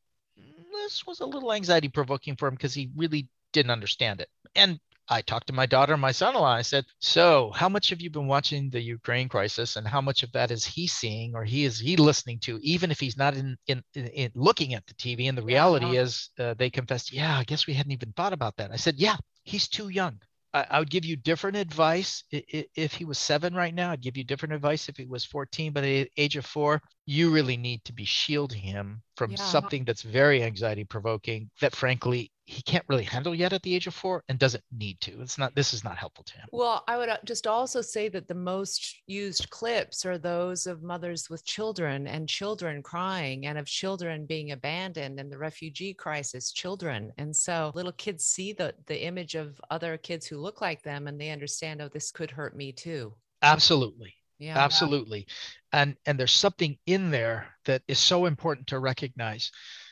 this 0.72 1.06
was 1.06 1.20
a 1.20 1.26
little 1.26 1.52
anxiety 1.52 1.88
provoking 1.88 2.34
for 2.34 2.48
him 2.48 2.54
because 2.54 2.74
he 2.74 2.90
really 2.96 3.28
didn't 3.52 3.70
understand 3.70 4.20
it. 4.20 4.28
And 4.56 4.80
I 5.08 5.20
talked 5.22 5.46
to 5.48 5.52
my 5.52 5.66
daughter 5.66 5.92
and 5.92 6.02
my 6.02 6.12
son-in-law. 6.12 6.54
I 6.54 6.62
said, 6.62 6.86
"So, 6.98 7.50
how 7.54 7.68
much 7.68 7.90
have 7.90 8.00
you 8.00 8.10
been 8.10 8.26
watching 8.26 8.70
the 8.70 8.80
Ukraine 8.80 9.28
crisis, 9.28 9.76
and 9.76 9.86
how 9.86 10.00
much 10.00 10.22
of 10.22 10.32
that 10.32 10.50
is 10.50 10.64
he 10.64 10.86
seeing 10.86 11.34
or 11.34 11.44
he 11.44 11.64
is 11.64 11.78
he 11.78 11.96
listening 11.96 12.38
to, 12.40 12.58
even 12.62 12.90
if 12.90 13.00
he's 13.00 13.16
not 13.16 13.34
in 13.34 13.56
in, 13.66 13.82
in, 13.94 14.06
in 14.08 14.30
looking 14.34 14.74
at 14.74 14.86
the 14.86 14.94
TV?" 14.94 15.28
And 15.28 15.36
the 15.36 15.42
reality 15.42 15.94
yeah. 15.94 16.02
is, 16.02 16.30
uh, 16.38 16.54
they 16.54 16.70
confessed, 16.70 17.12
"Yeah, 17.12 17.38
I 17.38 17.44
guess 17.44 17.66
we 17.66 17.74
hadn't 17.74 17.92
even 17.92 18.12
thought 18.12 18.32
about 18.32 18.56
that." 18.56 18.70
I 18.70 18.76
said, 18.76 18.96
"Yeah, 18.96 19.16
he's 19.44 19.68
too 19.68 19.88
young. 19.88 20.20
I, 20.54 20.66
I 20.70 20.78
would 20.78 20.90
give 20.90 21.04
you 21.04 21.16
different 21.16 21.56
advice 21.56 22.22
if 22.30 22.94
he 22.94 23.04
was 23.04 23.18
seven 23.18 23.54
right 23.54 23.74
now. 23.74 23.90
I'd 23.90 24.00
give 24.00 24.16
you 24.16 24.24
different 24.24 24.54
advice 24.54 24.88
if 24.88 24.96
he 24.96 25.04
was 25.04 25.24
14. 25.24 25.72
But 25.72 25.84
at 25.84 25.86
the 25.86 26.10
age 26.16 26.36
of 26.36 26.46
four, 26.46 26.80
you 27.04 27.30
really 27.30 27.56
need 27.56 27.84
to 27.84 27.92
be 27.92 28.04
shielding 28.04 28.62
him 28.62 29.02
from 29.16 29.32
yeah. 29.32 29.36
something 29.38 29.84
that's 29.84 30.02
very 30.02 30.42
anxiety 30.44 30.84
provoking 30.84 31.50
that, 31.60 31.74
frankly, 31.74 32.30
he 32.46 32.62
can't 32.62 32.84
really 32.88 33.04
handle 33.04 33.34
yet 33.34 33.52
at 33.52 33.62
the 33.62 33.74
age 33.74 33.86
of 33.86 33.94
four 33.94 34.22
and 34.28 34.38
doesn't 34.38 34.62
need 34.70 35.00
to. 35.00 35.20
It's 35.22 35.38
not, 35.38 35.54
this 35.54 35.72
is 35.72 35.82
not 35.82 35.96
helpful 35.96 36.24
to 36.24 36.34
him. 36.34 36.46
Well, 36.52 36.84
I 36.86 36.98
would 36.98 37.08
uh, 37.08 37.16
just 37.24 37.46
also 37.46 37.80
say 37.80 38.08
that 38.10 38.28
the 38.28 38.34
most 38.34 39.02
used 39.06 39.48
clips 39.48 40.04
are 40.04 40.18
those 40.18 40.66
of 40.66 40.82
mothers 40.82 41.30
with 41.30 41.44
children 41.44 42.06
and 42.06 42.28
children 42.28 42.82
crying 42.82 43.46
and 43.46 43.56
of 43.56 43.66
children 43.66 44.26
being 44.26 44.52
abandoned 44.52 45.18
and 45.18 45.32
the 45.32 45.38
refugee 45.38 45.94
crisis, 45.94 46.52
children. 46.52 47.12
And 47.16 47.34
so 47.34 47.72
little 47.74 47.92
kids 47.92 48.26
see 48.26 48.52
the, 48.52 48.74
the 48.86 49.04
image 49.04 49.34
of 49.34 49.60
other 49.70 49.96
kids 49.96 50.26
who 50.26 50.36
look 50.36 50.60
like 50.60 50.82
them 50.82 51.06
and 51.06 51.18
they 51.18 51.30
understand, 51.30 51.80
oh, 51.80 51.88
this 51.88 52.10
could 52.10 52.30
hurt 52.30 52.54
me 52.54 52.72
too. 52.72 53.14
Absolutely. 53.40 54.14
Yeah. 54.38 54.58
Absolutely. 54.58 55.26
And 55.72 55.96
and 56.06 56.18
there's 56.18 56.32
something 56.32 56.76
in 56.86 57.10
there 57.10 57.46
that 57.64 57.82
is 57.88 57.98
so 57.98 58.26
important 58.26 58.66
to 58.68 58.78
recognize. 58.80 59.50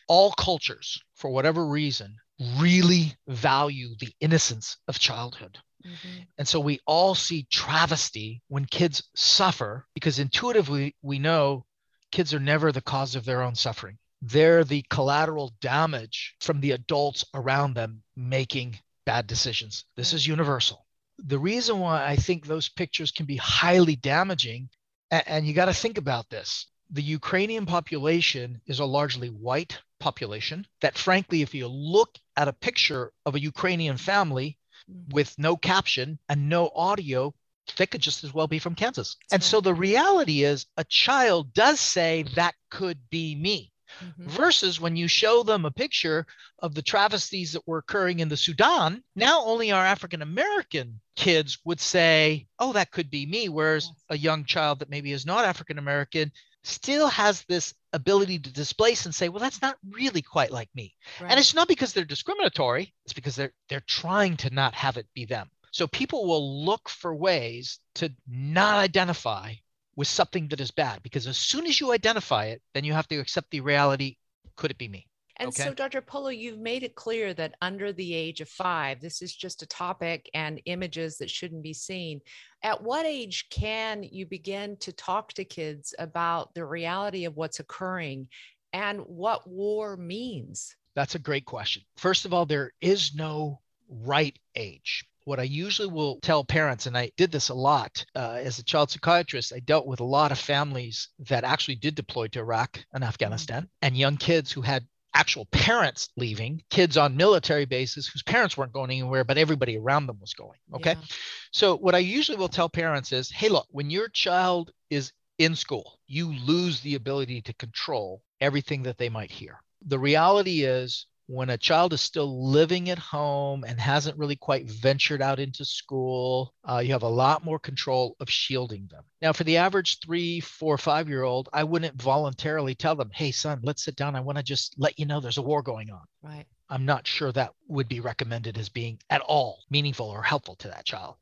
All 0.09 0.32
cultures, 0.32 1.00
for 1.14 1.30
whatever 1.30 1.66
reason, 1.66 2.16
really 2.58 3.14
value 3.28 3.94
the 3.99 4.12
innocence 4.20 4.76
of 4.88 4.99
childhood. 4.99 5.58
Mm-hmm. 5.84 6.22
And 6.38 6.46
so 6.49 6.61
we 6.61 6.80
all 6.87 7.14
see 7.14 7.46
travesty 7.50 8.42
when 8.49 8.64
kids 8.66 9.02
suffer 9.14 9.87
because 9.94 10.18
intuitively 10.18 10.94
we 11.02 11.18
know 11.18 11.64
kids 12.11 12.32
are 12.32 12.40
never 12.40 12.70
the 12.70 12.80
cause 12.80 13.14
of 13.14 13.25
their 13.25 13.42
own 13.42 13.54
suffering. 13.54 13.99
They're 14.20 14.64
the 14.64 14.84
collateral 14.88 15.52
damage 15.61 16.37
from 16.40 16.61
the 16.61 16.72
adults 16.72 17.25
around 17.34 17.75
them 17.75 18.02
making 18.16 18.78
bad 19.04 19.26
decisions. 19.26 19.84
This 19.96 20.12
is 20.12 20.26
universal. 20.26 20.87
The 21.18 21.38
reason 21.38 21.80
why 21.80 22.06
I 22.06 22.16
think 22.16 22.46
those 22.46 22.68
pictures 22.68 23.11
can 23.11 23.26
be 23.26 23.37
highly 23.37 23.96
damaging, 23.96 24.68
and, 25.11 25.22
and 25.26 25.46
you 25.46 25.54
got 25.54 25.66
to 25.66 25.75
think 25.75 25.99
about 25.99 26.30
this 26.30 26.66
the 26.92 27.02
Ukrainian 27.02 27.64
population 27.64 28.61
is 28.66 28.78
a 28.78 28.84
largely 28.84 29.28
white 29.28 29.80
population 29.99 30.66
that, 30.82 30.99
frankly, 30.99 31.40
if 31.40 31.54
you 31.54 31.66
look 31.66 32.18
at 32.37 32.49
a 32.49 32.52
picture 32.52 33.12
of 33.25 33.34
a 33.34 33.40
Ukrainian 33.40 33.96
family 33.96 34.58
mm-hmm. 34.90 35.14
with 35.14 35.34
no 35.38 35.56
caption 35.56 36.18
and 36.28 36.49
no 36.49 36.70
audio, 36.75 37.34
they 37.78 37.87
could 37.87 38.02
just 38.02 38.25
as 38.25 38.34
well 38.34 38.46
be 38.46 38.58
from 38.58 38.75
Kansas. 38.75 39.16
That's 39.30 39.32
and 39.32 39.42
right. 39.42 39.50
so 39.50 39.61
the 39.62 39.75
reality 39.75 40.44
is 40.44 40.66
a 40.76 40.84
child 40.84 41.54
does 41.54 41.80
say 41.80 42.25
that 42.34 42.54
could 42.70 42.99
be 43.11 43.34
me. 43.34 43.70
Mm-hmm. 44.02 44.28
Versus 44.28 44.80
when 44.80 44.96
you 44.96 45.06
show 45.06 45.42
them 45.42 45.66
a 45.66 45.70
picture 45.70 46.26
of 46.61 46.75
the 46.75 46.80
travesties 46.80 47.52
that 47.52 47.66
were 47.66 47.78
occurring 47.78 48.20
in 48.20 48.28
the 48.30 48.38
Sudan, 48.38 49.04
now 49.14 49.44
only 49.44 49.70
our 49.70 49.84
African 49.84 50.22
American 50.22 50.99
kids 51.14 51.58
would 51.66 51.78
say, 51.78 52.46
Oh, 52.58 52.72
that 52.72 52.90
could 52.90 53.11
be 53.11 53.26
me. 53.26 53.50
Whereas 53.50 53.84
yes. 53.84 54.04
a 54.08 54.16
young 54.18 54.44
child 54.46 54.78
that 54.78 54.88
maybe 54.88 55.12
is 55.12 55.26
not 55.26 55.44
African 55.44 55.78
American 55.78 56.32
still 56.64 57.09
has 57.09 57.42
this 57.45 57.75
ability 57.92 58.38
to 58.38 58.52
displace 58.52 59.04
and 59.04 59.14
say, 59.14 59.28
well, 59.28 59.40
that's 59.40 59.62
not 59.62 59.76
really 59.90 60.23
quite 60.23 60.50
like 60.50 60.69
me. 60.75 60.95
Right. 61.21 61.31
And 61.31 61.40
it's 61.40 61.54
not 61.54 61.69
because 61.69 61.92
they're 61.92 62.04
discriminatory, 62.04 62.92
it's 63.04 63.12
because 63.12 63.37
they're 63.37 63.52
they're 63.69 63.83
trying 63.87 64.37
to 64.38 64.50
not 64.50 64.75
have 64.75 64.97
it 64.97 65.07
be 65.14 65.25
them. 65.25 65.50
So 65.73 65.87
people 65.87 66.26
will 66.26 66.64
look 66.64 66.88
for 66.88 67.14
ways 67.14 67.81
to 67.95 68.12
not 68.28 68.76
identify 68.76 69.54
with 69.97 70.09
something 70.09 70.49
that 70.49 70.61
is 70.61 70.71
bad 70.71 71.02
because 71.02 71.26
as 71.26 71.37
soon 71.37 71.66
as 71.66 71.81
you 71.81 71.92
identify 71.92 72.47
it, 72.47 72.62
then 72.75 72.85
you 72.85 72.92
have 72.92 73.09
to 73.09 73.16
accept 73.16 73.50
the 73.50 73.61
reality, 73.61 74.16
could 74.57 74.71
it 74.71 74.78
be 74.78 74.88
me? 74.88 75.07
And 75.42 75.49
okay. 75.49 75.64
so, 75.64 75.75
Dr. 75.75 76.00
Polo, 76.00 76.28
you've 76.28 76.61
made 76.61 76.84
it 76.84 76.94
clear 76.94 77.34
that 77.34 77.56
under 77.61 77.92
the 77.92 78.14
age 78.14 78.40
of 78.40 78.49
five, 78.49 79.00
this 79.00 79.20
is 79.20 79.34
just 79.34 79.61
a 79.62 79.66
topic 79.66 80.30
and 80.34 80.62
images 80.66 81.18
that 81.18 81.28
shouldn't 81.28 81.64
be 81.64 81.72
seen. 81.72 82.20
At 82.62 82.80
what 82.80 83.06
age 83.06 83.49
can 83.50 84.04
you 84.04 84.25
begin 84.25 84.76
to 84.76 84.92
talk 84.92 85.32
to 85.32 85.44
kids 85.44 85.96
about 85.99 86.54
the 86.54 86.64
reality 86.64 87.25
of 87.25 87.37
what's 87.37 87.58
occurring 87.58 88.28
and 88.72 89.00
what 89.00 89.49
war 89.49 89.96
means? 89.96 90.76
That's 90.94 91.16
a 91.16 91.18
great 91.18 91.44
question. 91.44 91.82
First 91.96 92.25
of 92.25 92.32
all, 92.32 92.46
there 92.46 92.70
is 92.80 93.12
no 93.12 93.58
right 93.88 94.38
age 94.54 95.04
what 95.25 95.40
I 95.40 95.44
usually 95.44 95.88
will 95.88 96.18
tell 96.20 96.44
parents, 96.44 96.87
and 96.87 96.96
I 96.96 97.11
did 97.16 97.30
this 97.30 97.49
a 97.49 97.54
lot 97.54 98.04
uh, 98.14 98.40
as 98.42 98.58
a 98.58 98.64
child 98.64 98.90
psychiatrist, 98.90 99.52
I 99.52 99.61
dealt 99.61 99.87
with 99.87 100.00
a 100.00 100.04
lot 100.04 100.32
of 100.32 100.38
families 100.38 101.08
that 101.20 101.44
actually 101.44 101.76
did 101.76 101.94
deploy 101.94 102.26
to 102.28 102.40
Iraq 102.40 102.84
and 102.92 103.04
Afghanistan 103.04 103.68
and 103.82 103.96
young 103.96 104.16
kids 104.16 104.50
who 104.50 104.62
had 104.62 104.87
actual 105.14 105.47
parents 105.47 106.09
leaving, 106.16 106.62
kids 106.71 106.97
on 106.97 107.16
military 107.16 107.64
bases 107.64 108.07
whose 108.07 108.23
parents 108.23 108.57
weren't 108.57 108.73
going 108.73 108.90
anywhere, 108.90 109.25
but 109.25 109.38
everybody 109.38 109.76
around 109.76 110.07
them 110.07 110.19
was 110.21 110.35
going. 110.35 110.59
Okay. 110.75 110.95
Yeah. 110.99 111.07
So, 111.52 111.76
what 111.76 111.95
I 111.95 111.99
usually 111.99 112.38
will 112.38 112.49
tell 112.49 112.69
parents 112.69 113.12
is 113.12 113.31
hey, 113.31 113.49
look, 113.49 113.66
when 113.71 113.90
your 113.90 114.09
child 114.09 114.73
is 114.90 115.12
in 115.38 115.54
school, 115.54 115.99
you 116.07 116.33
lose 116.33 116.81
the 116.81 116.95
ability 116.95 117.42
to 117.42 117.54
control 117.54 118.23
everything 118.40 118.83
that 118.85 118.99
they 118.99 119.09
might 119.09 119.31
hear. 119.31 119.61
The 119.87 119.99
reality 119.99 120.64
is, 120.64 121.07
when 121.32 121.48
a 121.48 121.56
child 121.56 121.94
is 121.94 122.02
still 122.02 122.50
living 122.50 122.90
at 122.90 122.98
home 122.98 123.64
and 123.64 123.80
hasn't 123.80 124.18
really 124.18 124.36
quite 124.36 124.70
ventured 124.70 125.22
out 125.22 125.40
into 125.40 125.64
school, 125.64 126.52
uh, 126.68 126.76
you 126.84 126.92
have 126.92 127.02
a 127.02 127.08
lot 127.08 127.42
more 127.42 127.58
control 127.58 128.14
of 128.20 128.28
shielding 128.28 128.86
them. 128.90 129.02
Now, 129.22 129.32
for 129.32 129.44
the 129.44 129.56
average 129.56 129.98
three, 130.00 130.40
four, 130.40 130.76
five 130.76 131.08
year 131.08 131.22
old, 131.22 131.48
I 131.50 131.64
wouldn't 131.64 132.00
voluntarily 132.00 132.74
tell 132.74 132.96
them, 132.96 133.10
hey, 133.14 133.30
son, 133.30 133.60
let's 133.62 133.82
sit 133.82 133.96
down. 133.96 134.14
I 134.14 134.20
want 134.20 134.36
to 134.36 134.44
just 134.44 134.74
let 134.76 134.98
you 134.98 135.06
know 135.06 135.20
there's 135.20 135.38
a 135.38 135.42
war 135.42 135.62
going 135.62 135.90
on. 135.90 136.02
Right. 136.22 136.44
I'm 136.68 136.84
not 136.84 137.06
sure 137.06 137.32
that 137.32 137.54
would 137.66 137.88
be 137.88 138.00
recommended 138.00 138.58
as 138.58 138.68
being 138.68 138.98
at 139.08 139.22
all 139.22 139.60
meaningful 139.70 140.06
or 140.06 140.22
helpful 140.22 140.56
to 140.56 140.68
that 140.68 140.84
child. 140.84 141.16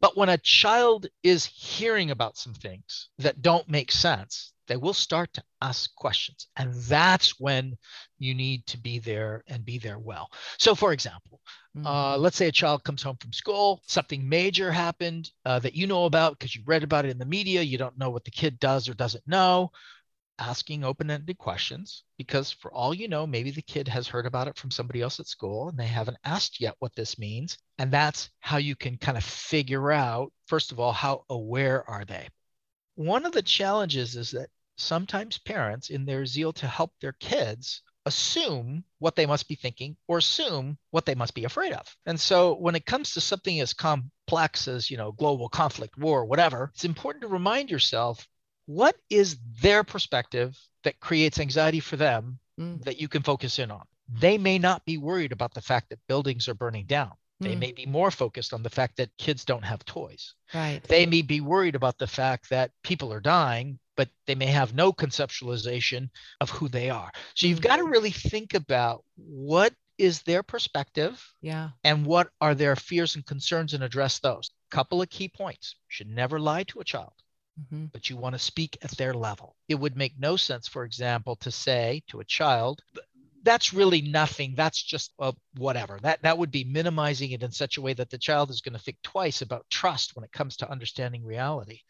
But 0.00 0.16
when 0.16 0.28
a 0.28 0.38
child 0.38 1.06
is 1.24 1.44
hearing 1.44 2.12
about 2.12 2.36
some 2.38 2.54
things 2.54 3.08
that 3.18 3.42
don't 3.42 3.68
make 3.68 3.90
sense, 3.90 4.52
they 4.70 4.76
will 4.76 4.94
start 4.94 5.32
to 5.34 5.42
ask 5.60 5.92
questions. 5.96 6.46
And 6.56 6.72
that's 6.72 7.40
when 7.40 7.76
you 8.20 8.34
need 8.34 8.64
to 8.66 8.78
be 8.78 9.00
there 9.00 9.42
and 9.48 9.64
be 9.64 9.78
there 9.78 9.98
well. 9.98 10.30
So, 10.58 10.76
for 10.76 10.92
example, 10.92 11.40
mm-hmm. 11.76 11.84
uh, 11.84 12.16
let's 12.16 12.36
say 12.36 12.46
a 12.46 12.52
child 12.52 12.84
comes 12.84 13.02
home 13.02 13.16
from 13.20 13.32
school, 13.32 13.82
something 13.88 14.28
major 14.28 14.70
happened 14.70 15.28
uh, 15.44 15.58
that 15.58 15.74
you 15.74 15.88
know 15.88 16.04
about 16.04 16.38
because 16.38 16.54
you 16.54 16.62
read 16.64 16.84
about 16.84 17.04
it 17.04 17.10
in 17.10 17.18
the 17.18 17.24
media, 17.24 17.62
you 17.62 17.78
don't 17.78 17.98
know 17.98 18.10
what 18.10 18.24
the 18.24 18.30
kid 18.30 18.60
does 18.60 18.88
or 18.88 18.94
doesn't 18.94 19.26
know. 19.26 19.72
Asking 20.38 20.84
open 20.84 21.10
ended 21.10 21.36
questions 21.36 22.04
because, 22.16 22.52
for 22.52 22.72
all 22.72 22.94
you 22.94 23.08
know, 23.08 23.26
maybe 23.26 23.50
the 23.50 23.60
kid 23.62 23.88
has 23.88 24.06
heard 24.06 24.24
about 24.24 24.46
it 24.46 24.56
from 24.56 24.70
somebody 24.70 25.02
else 25.02 25.18
at 25.18 25.26
school 25.26 25.68
and 25.68 25.76
they 25.76 25.88
haven't 25.88 26.16
asked 26.24 26.60
yet 26.60 26.76
what 26.78 26.94
this 26.94 27.18
means. 27.18 27.58
And 27.78 27.90
that's 27.90 28.30
how 28.38 28.58
you 28.58 28.76
can 28.76 28.98
kind 28.98 29.18
of 29.18 29.24
figure 29.24 29.90
out, 29.90 30.32
first 30.46 30.70
of 30.70 30.78
all, 30.78 30.92
how 30.92 31.24
aware 31.28 31.82
are 31.90 32.04
they? 32.04 32.28
One 32.94 33.26
of 33.26 33.32
the 33.32 33.42
challenges 33.42 34.14
is 34.14 34.30
that 34.30 34.48
sometimes 34.80 35.38
parents, 35.38 35.90
in 35.90 36.04
their 36.04 36.26
zeal 36.26 36.52
to 36.54 36.66
help 36.66 36.92
their 37.00 37.12
kids, 37.12 37.82
assume 38.06 38.82
what 38.98 39.14
they 39.14 39.26
must 39.26 39.48
be 39.48 39.54
thinking 39.54 39.96
or 40.08 40.18
assume 40.18 40.78
what 40.90 41.04
they 41.06 41.14
must 41.14 41.34
be 41.34 41.44
afraid 41.44 41.72
of. 41.72 41.96
And 42.06 42.18
so 42.18 42.54
when 42.54 42.74
it 42.74 42.86
comes 42.86 43.14
to 43.14 43.20
something 43.20 43.60
as 43.60 43.74
complex 43.74 44.68
as, 44.68 44.90
you 44.90 44.96
know, 44.96 45.12
global 45.12 45.48
conflict, 45.48 45.98
war, 45.98 46.24
whatever, 46.24 46.70
it's 46.74 46.84
important 46.84 47.22
to 47.22 47.28
remind 47.28 47.70
yourself 47.70 48.26
what 48.66 48.96
is 49.10 49.36
their 49.60 49.84
perspective 49.84 50.58
that 50.84 51.00
creates 51.00 51.38
anxiety 51.38 51.80
for 51.80 51.96
them 51.96 52.38
mm. 52.58 52.82
that 52.84 53.00
you 53.00 53.08
can 53.08 53.22
focus 53.22 53.58
in 53.58 53.70
on. 53.70 53.84
They 54.08 54.38
may 54.38 54.58
not 54.58 54.84
be 54.84 54.98
worried 54.98 55.32
about 55.32 55.54
the 55.54 55.62
fact 55.62 55.90
that 55.90 55.98
buildings 56.08 56.48
are 56.48 56.54
burning 56.54 56.86
down. 56.86 57.12
They 57.40 57.54
mm. 57.54 57.58
may 57.58 57.72
be 57.72 57.86
more 57.86 58.10
focused 58.10 58.52
on 58.52 58.62
the 58.62 58.70
fact 58.70 58.96
that 58.98 59.16
kids 59.16 59.44
don't 59.44 59.64
have 59.64 59.84
toys. 59.84 60.34
Right. 60.54 60.82
They 60.84 61.06
may 61.06 61.22
be 61.22 61.40
worried 61.40 61.74
about 61.74 61.98
the 61.98 62.06
fact 62.06 62.50
that 62.50 62.72
people 62.82 63.12
are 63.12 63.20
dying 63.20 63.78
but 64.00 64.08
they 64.26 64.34
may 64.34 64.46
have 64.46 64.72
no 64.72 64.94
conceptualization 64.94 66.08
of 66.40 66.48
who 66.48 66.68
they 66.68 66.88
are. 66.88 67.10
So 67.34 67.46
you've 67.46 67.60
got 67.60 67.76
to 67.76 67.82
mm-hmm. 67.82 67.92
really 67.92 68.10
think 68.10 68.54
about 68.54 69.04
what 69.16 69.74
is 69.98 70.22
their 70.22 70.42
perspective 70.42 71.22
Yeah. 71.42 71.70
and 71.84 72.06
what 72.06 72.30
are 72.40 72.54
their 72.54 72.76
fears 72.76 73.16
and 73.16 73.26
concerns 73.26 73.74
and 73.74 73.84
address 73.84 74.18
those. 74.18 74.50
Couple 74.70 75.02
of 75.02 75.10
key 75.10 75.28
points. 75.28 75.74
You 75.74 75.88
should 75.88 76.08
never 76.08 76.40
lie 76.40 76.62
to 76.64 76.80
a 76.80 76.84
child, 76.84 77.12
hmm 77.68 77.86
but 77.92 78.08
you 78.08 78.16
want 78.16 78.34
to 78.34 78.38
speak 78.38 78.78
at 78.80 78.92
their 78.92 79.12
level. 79.12 79.54
It 79.68 79.74
would 79.74 79.98
make 79.98 80.18
no 80.18 80.36
sense, 80.36 80.66
for 80.66 80.84
example, 80.84 81.36
to 81.36 81.50
say 81.50 82.02
to 82.08 82.20
a 82.20 82.24
child, 82.24 82.80
that's 83.42 83.72
really 83.72 84.02
nothing. 84.02 84.54
That's 84.56 84.82
just 84.82 85.12
uh, 85.18 85.32
whatever. 85.56 85.98
That 86.02 86.22
that 86.22 86.38
would 86.38 86.50
be 86.50 86.64
minimizing 86.64 87.30
it 87.30 87.42
in 87.42 87.50
such 87.50 87.76
a 87.76 87.80
way 87.80 87.94
that 87.94 88.10
the 88.10 88.18
child 88.18 88.50
is 88.50 88.60
going 88.60 88.74
to 88.74 88.82
think 88.82 88.98
twice 89.02 89.42
about 89.42 89.68
trust 89.70 90.14
when 90.14 90.24
it 90.24 90.32
comes 90.32 90.56
to 90.58 90.70
understanding 90.70 91.24
reality. 91.24 91.80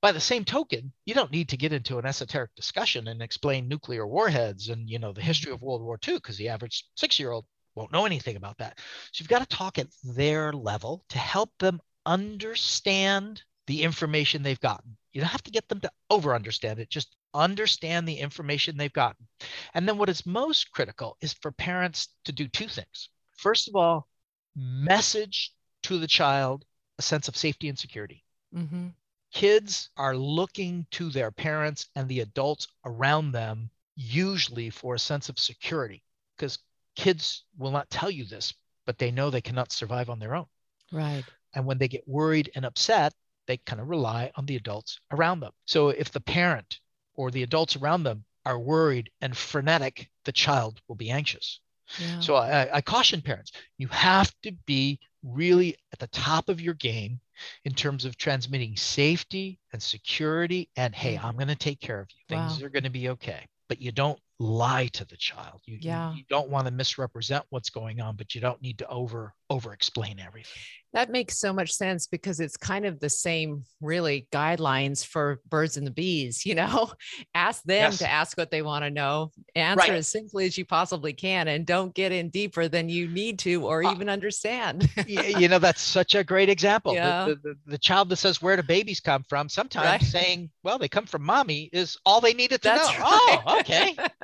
By 0.00 0.12
the 0.12 0.20
same 0.20 0.44
token, 0.44 0.92
you 1.04 1.14
don't 1.14 1.32
need 1.32 1.48
to 1.50 1.56
get 1.56 1.72
into 1.72 1.98
an 1.98 2.06
esoteric 2.06 2.54
discussion 2.54 3.08
and 3.08 3.22
explain 3.22 3.68
nuclear 3.68 4.06
warheads 4.06 4.68
and 4.68 4.88
you 4.88 4.98
know 4.98 5.12
the 5.12 5.22
history 5.22 5.52
of 5.52 5.62
World 5.62 5.82
War 5.82 5.98
II 6.06 6.14
because 6.14 6.36
the 6.36 6.48
average 6.48 6.84
six-year-old 6.96 7.46
won't 7.74 7.92
know 7.92 8.06
anything 8.06 8.36
about 8.36 8.58
that. 8.58 8.78
So 9.12 9.22
you've 9.22 9.28
got 9.28 9.48
to 9.48 9.56
talk 9.56 9.78
at 9.78 9.88
their 10.04 10.52
level 10.52 11.04
to 11.08 11.18
help 11.18 11.50
them 11.58 11.80
understand 12.04 13.42
the 13.66 13.82
information 13.82 14.42
they've 14.42 14.60
gotten. 14.60 14.96
You 15.12 15.20
don't 15.20 15.30
have 15.30 15.42
to 15.44 15.50
get 15.50 15.68
them 15.68 15.80
to 15.80 15.90
over 16.10 16.34
understand 16.34 16.78
it, 16.78 16.90
just 16.90 17.16
understand 17.34 18.06
the 18.06 18.18
information 18.18 18.76
they've 18.76 18.92
gotten. 18.92 19.26
And 19.74 19.88
then 19.88 19.98
what 19.98 20.08
is 20.08 20.26
most 20.26 20.70
critical 20.70 21.16
is 21.20 21.32
for 21.32 21.52
parents 21.52 22.08
to 22.24 22.32
do 22.32 22.48
two 22.48 22.68
things. 22.68 23.08
First 23.36 23.68
of 23.68 23.76
all, 23.76 24.08
message 24.54 25.52
to 25.82 25.98
the 25.98 26.06
child 26.06 26.64
a 26.98 27.02
sense 27.02 27.28
of 27.28 27.36
safety 27.36 27.68
and 27.68 27.78
security. 27.78 28.24
hmm 28.52 28.88
Kids 29.32 29.88
are 29.96 30.14
looking 30.14 30.86
to 30.90 31.08
their 31.08 31.30
parents 31.30 31.88
and 31.96 32.06
the 32.06 32.20
adults 32.20 32.68
around 32.84 33.32
them, 33.32 33.70
usually 33.96 34.68
for 34.68 34.94
a 34.94 34.98
sense 34.98 35.30
of 35.30 35.38
security, 35.38 36.02
because 36.36 36.58
kids 36.96 37.44
will 37.56 37.70
not 37.70 37.88
tell 37.88 38.10
you 38.10 38.26
this, 38.26 38.52
but 38.84 38.98
they 38.98 39.10
know 39.10 39.30
they 39.30 39.40
cannot 39.40 39.72
survive 39.72 40.10
on 40.10 40.18
their 40.18 40.34
own. 40.34 40.44
Right. 40.92 41.24
And 41.54 41.64
when 41.64 41.78
they 41.78 41.88
get 41.88 42.06
worried 42.06 42.50
and 42.54 42.66
upset, 42.66 43.14
they 43.46 43.56
kind 43.56 43.80
of 43.80 43.88
rely 43.88 44.30
on 44.36 44.44
the 44.44 44.56
adults 44.56 45.00
around 45.10 45.40
them. 45.40 45.52
So 45.64 45.88
if 45.88 46.10
the 46.10 46.20
parent 46.20 46.80
or 47.14 47.30
the 47.30 47.42
adults 47.42 47.76
around 47.76 48.02
them 48.02 48.24
are 48.44 48.58
worried 48.58 49.10
and 49.20 49.36
frenetic, 49.36 50.10
the 50.24 50.32
child 50.32 50.80
will 50.88 50.96
be 50.96 51.10
anxious. 51.10 51.60
Yeah. 51.98 52.20
So 52.20 52.34
I, 52.36 52.76
I 52.76 52.80
caution 52.80 53.20
parents, 53.20 53.52
you 53.78 53.88
have 53.88 54.32
to 54.42 54.52
be 54.66 54.98
really 55.22 55.76
at 55.92 55.98
the 55.98 56.06
top 56.08 56.48
of 56.48 56.60
your 56.60 56.74
game 56.74 57.20
in 57.64 57.74
terms 57.74 58.04
of 58.04 58.16
transmitting 58.16 58.76
safety 58.76 59.58
and 59.72 59.82
security. 59.82 60.68
And 60.76 60.94
hey, 60.94 61.18
I'm 61.18 61.36
going 61.36 61.48
to 61.48 61.56
take 61.56 61.80
care 61.80 62.00
of 62.00 62.08
you. 62.10 62.22
Things 62.28 62.60
Wow. 62.60 62.66
are 62.66 62.70
going 62.70 62.84
to 62.84 62.90
be 62.90 63.08
okay. 63.10 63.46
But 63.68 63.80
you 63.80 63.92
don't 63.92 64.18
lie 64.38 64.88
to 64.92 65.04
the 65.04 65.16
child. 65.16 65.60
You, 65.66 65.74
you- 65.74 65.80
Yeah. 65.82 66.14
you 66.14 66.24
don't 66.28 66.48
want 66.48 66.66
to 66.66 66.72
misrepresent 66.72 67.44
what's 67.50 67.70
going 67.70 68.00
on, 68.00 68.16
but 68.16 68.34
you 68.34 68.40
don't 68.40 68.60
need 68.62 68.78
to 68.78 68.88
over 68.88 69.34
over 69.50 69.74
explain 69.74 70.18
everything. 70.18 70.62
That 70.94 71.10
makes 71.10 71.38
so 71.38 71.52
much 71.52 71.72
sense 71.72 72.06
because 72.06 72.40
it's 72.40 72.56
kind 72.56 72.86
of 72.86 73.00
the 73.00 73.10
same, 73.10 73.64
really, 73.82 74.26
guidelines 74.32 75.04
for 75.04 75.40
birds 75.46 75.76
and 75.76 75.86
the 75.86 75.90
bees. 75.90 76.46
You 76.46 76.54
know, 76.54 76.90
ask 77.34 77.62
them 77.64 77.76
Yes. 77.92 77.98
to 77.98 78.08
ask 78.10 78.38
what 78.38 78.50
they 78.50 78.62
want 78.62 78.84
to 78.84 78.90
know, 78.90 79.30
answer 79.54 79.78
Right. 79.80 79.90
as 79.92 80.08
simply 80.08 80.46
as 80.46 80.56
you 80.56 80.64
possibly 80.64 81.12
can, 81.12 81.48
and 81.48 81.66
don't 81.66 81.94
get 81.94 82.12
in 82.12 82.30
deeper 82.30 82.66
than 82.66 82.88
you 82.88 83.08
need 83.08 83.38
to 83.40 83.66
or 83.66 83.84
Uh, 83.84 83.92
even 83.92 84.08
understand. 84.08 84.88
You 85.06 85.48
know 85.48 85.58
that's 85.58 85.82
such 85.82 86.14
a 86.14 86.24
great 86.24 86.48
example 86.48 86.92
The- 86.92 86.96
Yeah. 86.98 87.24
the, 87.26 87.34
the, 87.42 87.54
the 87.66 87.78
child 87.78 88.08
that 88.08 88.16
says 88.16 88.40
where 88.40 88.56
do 88.56 88.62
babies 88.62 89.00
come 89.00 89.22
from 89.28 89.50
sometimes 89.50 89.86
Right. 89.86 90.02
saying 90.02 90.50
well 90.62 90.78
they 90.78 90.88
come 90.88 91.04
from 91.04 91.24
mommy 91.24 91.68
is 91.74 91.98
all 92.06 92.22
they 92.22 92.32
needed 92.32 92.62
to 92.62 92.68
That's 92.68 92.90
know 92.98 93.04
right. 93.04 93.42
oh 93.46 93.60
okay 93.60 93.96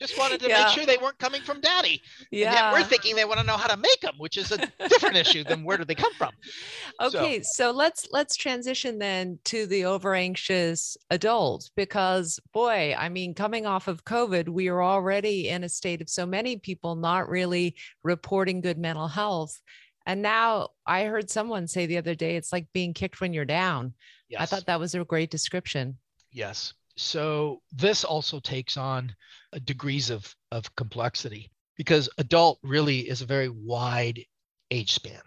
just 0.00 0.18
wanted 0.18 0.40
to 0.40 0.48
Yeah. 0.48 0.64
make 0.64 0.68
sure 0.74 0.86
they 0.86 0.96
weren't 0.98 1.18
coming 1.18 1.40
from 1.42 1.60
daddy 1.60 2.00
yeah. 2.30 2.72
we're 2.72 2.82
thinking 2.82 3.14
they 3.16 3.24
want 3.24 3.40
to 3.40 3.46
know 3.46 3.56
how 3.56 3.68
to 3.68 3.76
make 3.76 4.00
them 4.00 4.14
which 4.18 4.36
is 4.36 4.50
a 4.52 4.58
different 4.88 5.16
issue 5.16 5.44
than 5.44 5.64
where 5.64 5.76
do 5.76 5.84
they 5.84 5.94
come 5.94 6.12
from 6.14 6.32
So- 7.00 7.18
Okay, 7.20 7.42
so 7.42 7.70
let's 7.70 8.08
let's 8.10 8.36
transition 8.36 8.98
then 8.98 9.38
to 9.44 9.66
the 9.66 9.84
over 9.84 10.14
anxious 10.14 10.96
adult 11.10 11.70
because 11.76 12.38
boy, 12.52 12.94
I 12.98 13.08
mean 13.08 13.34
coming 13.34 13.66
off 13.66 13.88
of 13.88 14.04
COVID, 14.04 14.48
we 14.48 14.68
are 14.68 14.82
already 14.82 15.48
in 15.48 15.64
a 15.64 15.68
state 15.68 16.00
of 16.00 16.08
so 16.08 16.26
many 16.26 16.56
people 16.56 16.96
not 16.96 17.28
really 17.28 17.74
reporting 18.02 18.60
good 18.60 18.78
mental 18.78 19.08
health. 19.08 19.60
And 20.06 20.20
now 20.22 20.68
I 20.86 21.04
heard 21.04 21.30
someone 21.30 21.66
say 21.66 21.86
the 21.86 21.98
other 21.98 22.14
day 22.14 22.36
it's 22.36 22.52
like 22.52 22.66
being 22.72 22.92
kicked 22.94 23.20
when 23.20 23.32
you're 23.32 23.44
down. 23.44 23.94
yes 24.28 24.40
I 24.42 24.46
thought 24.46 24.66
that 24.66 24.80
was 24.80 24.94
a 24.94 25.04
great 25.04 25.30
description. 25.30 25.98
Yes. 26.32 26.74
So 26.96 27.62
this 27.72 28.04
also 28.04 28.40
takes 28.40 28.76
on 28.76 29.14
uh, 29.52 29.58
degrees 29.64 30.10
of, 30.10 30.34
of 30.50 30.74
complexity 30.76 31.50
because 31.76 32.08
adult 32.18 32.58
really 32.62 33.08
is 33.08 33.20
a 33.22 33.26
very 33.26 33.48
wide 33.48 34.24
age 34.70 34.92
span. 34.92 35.22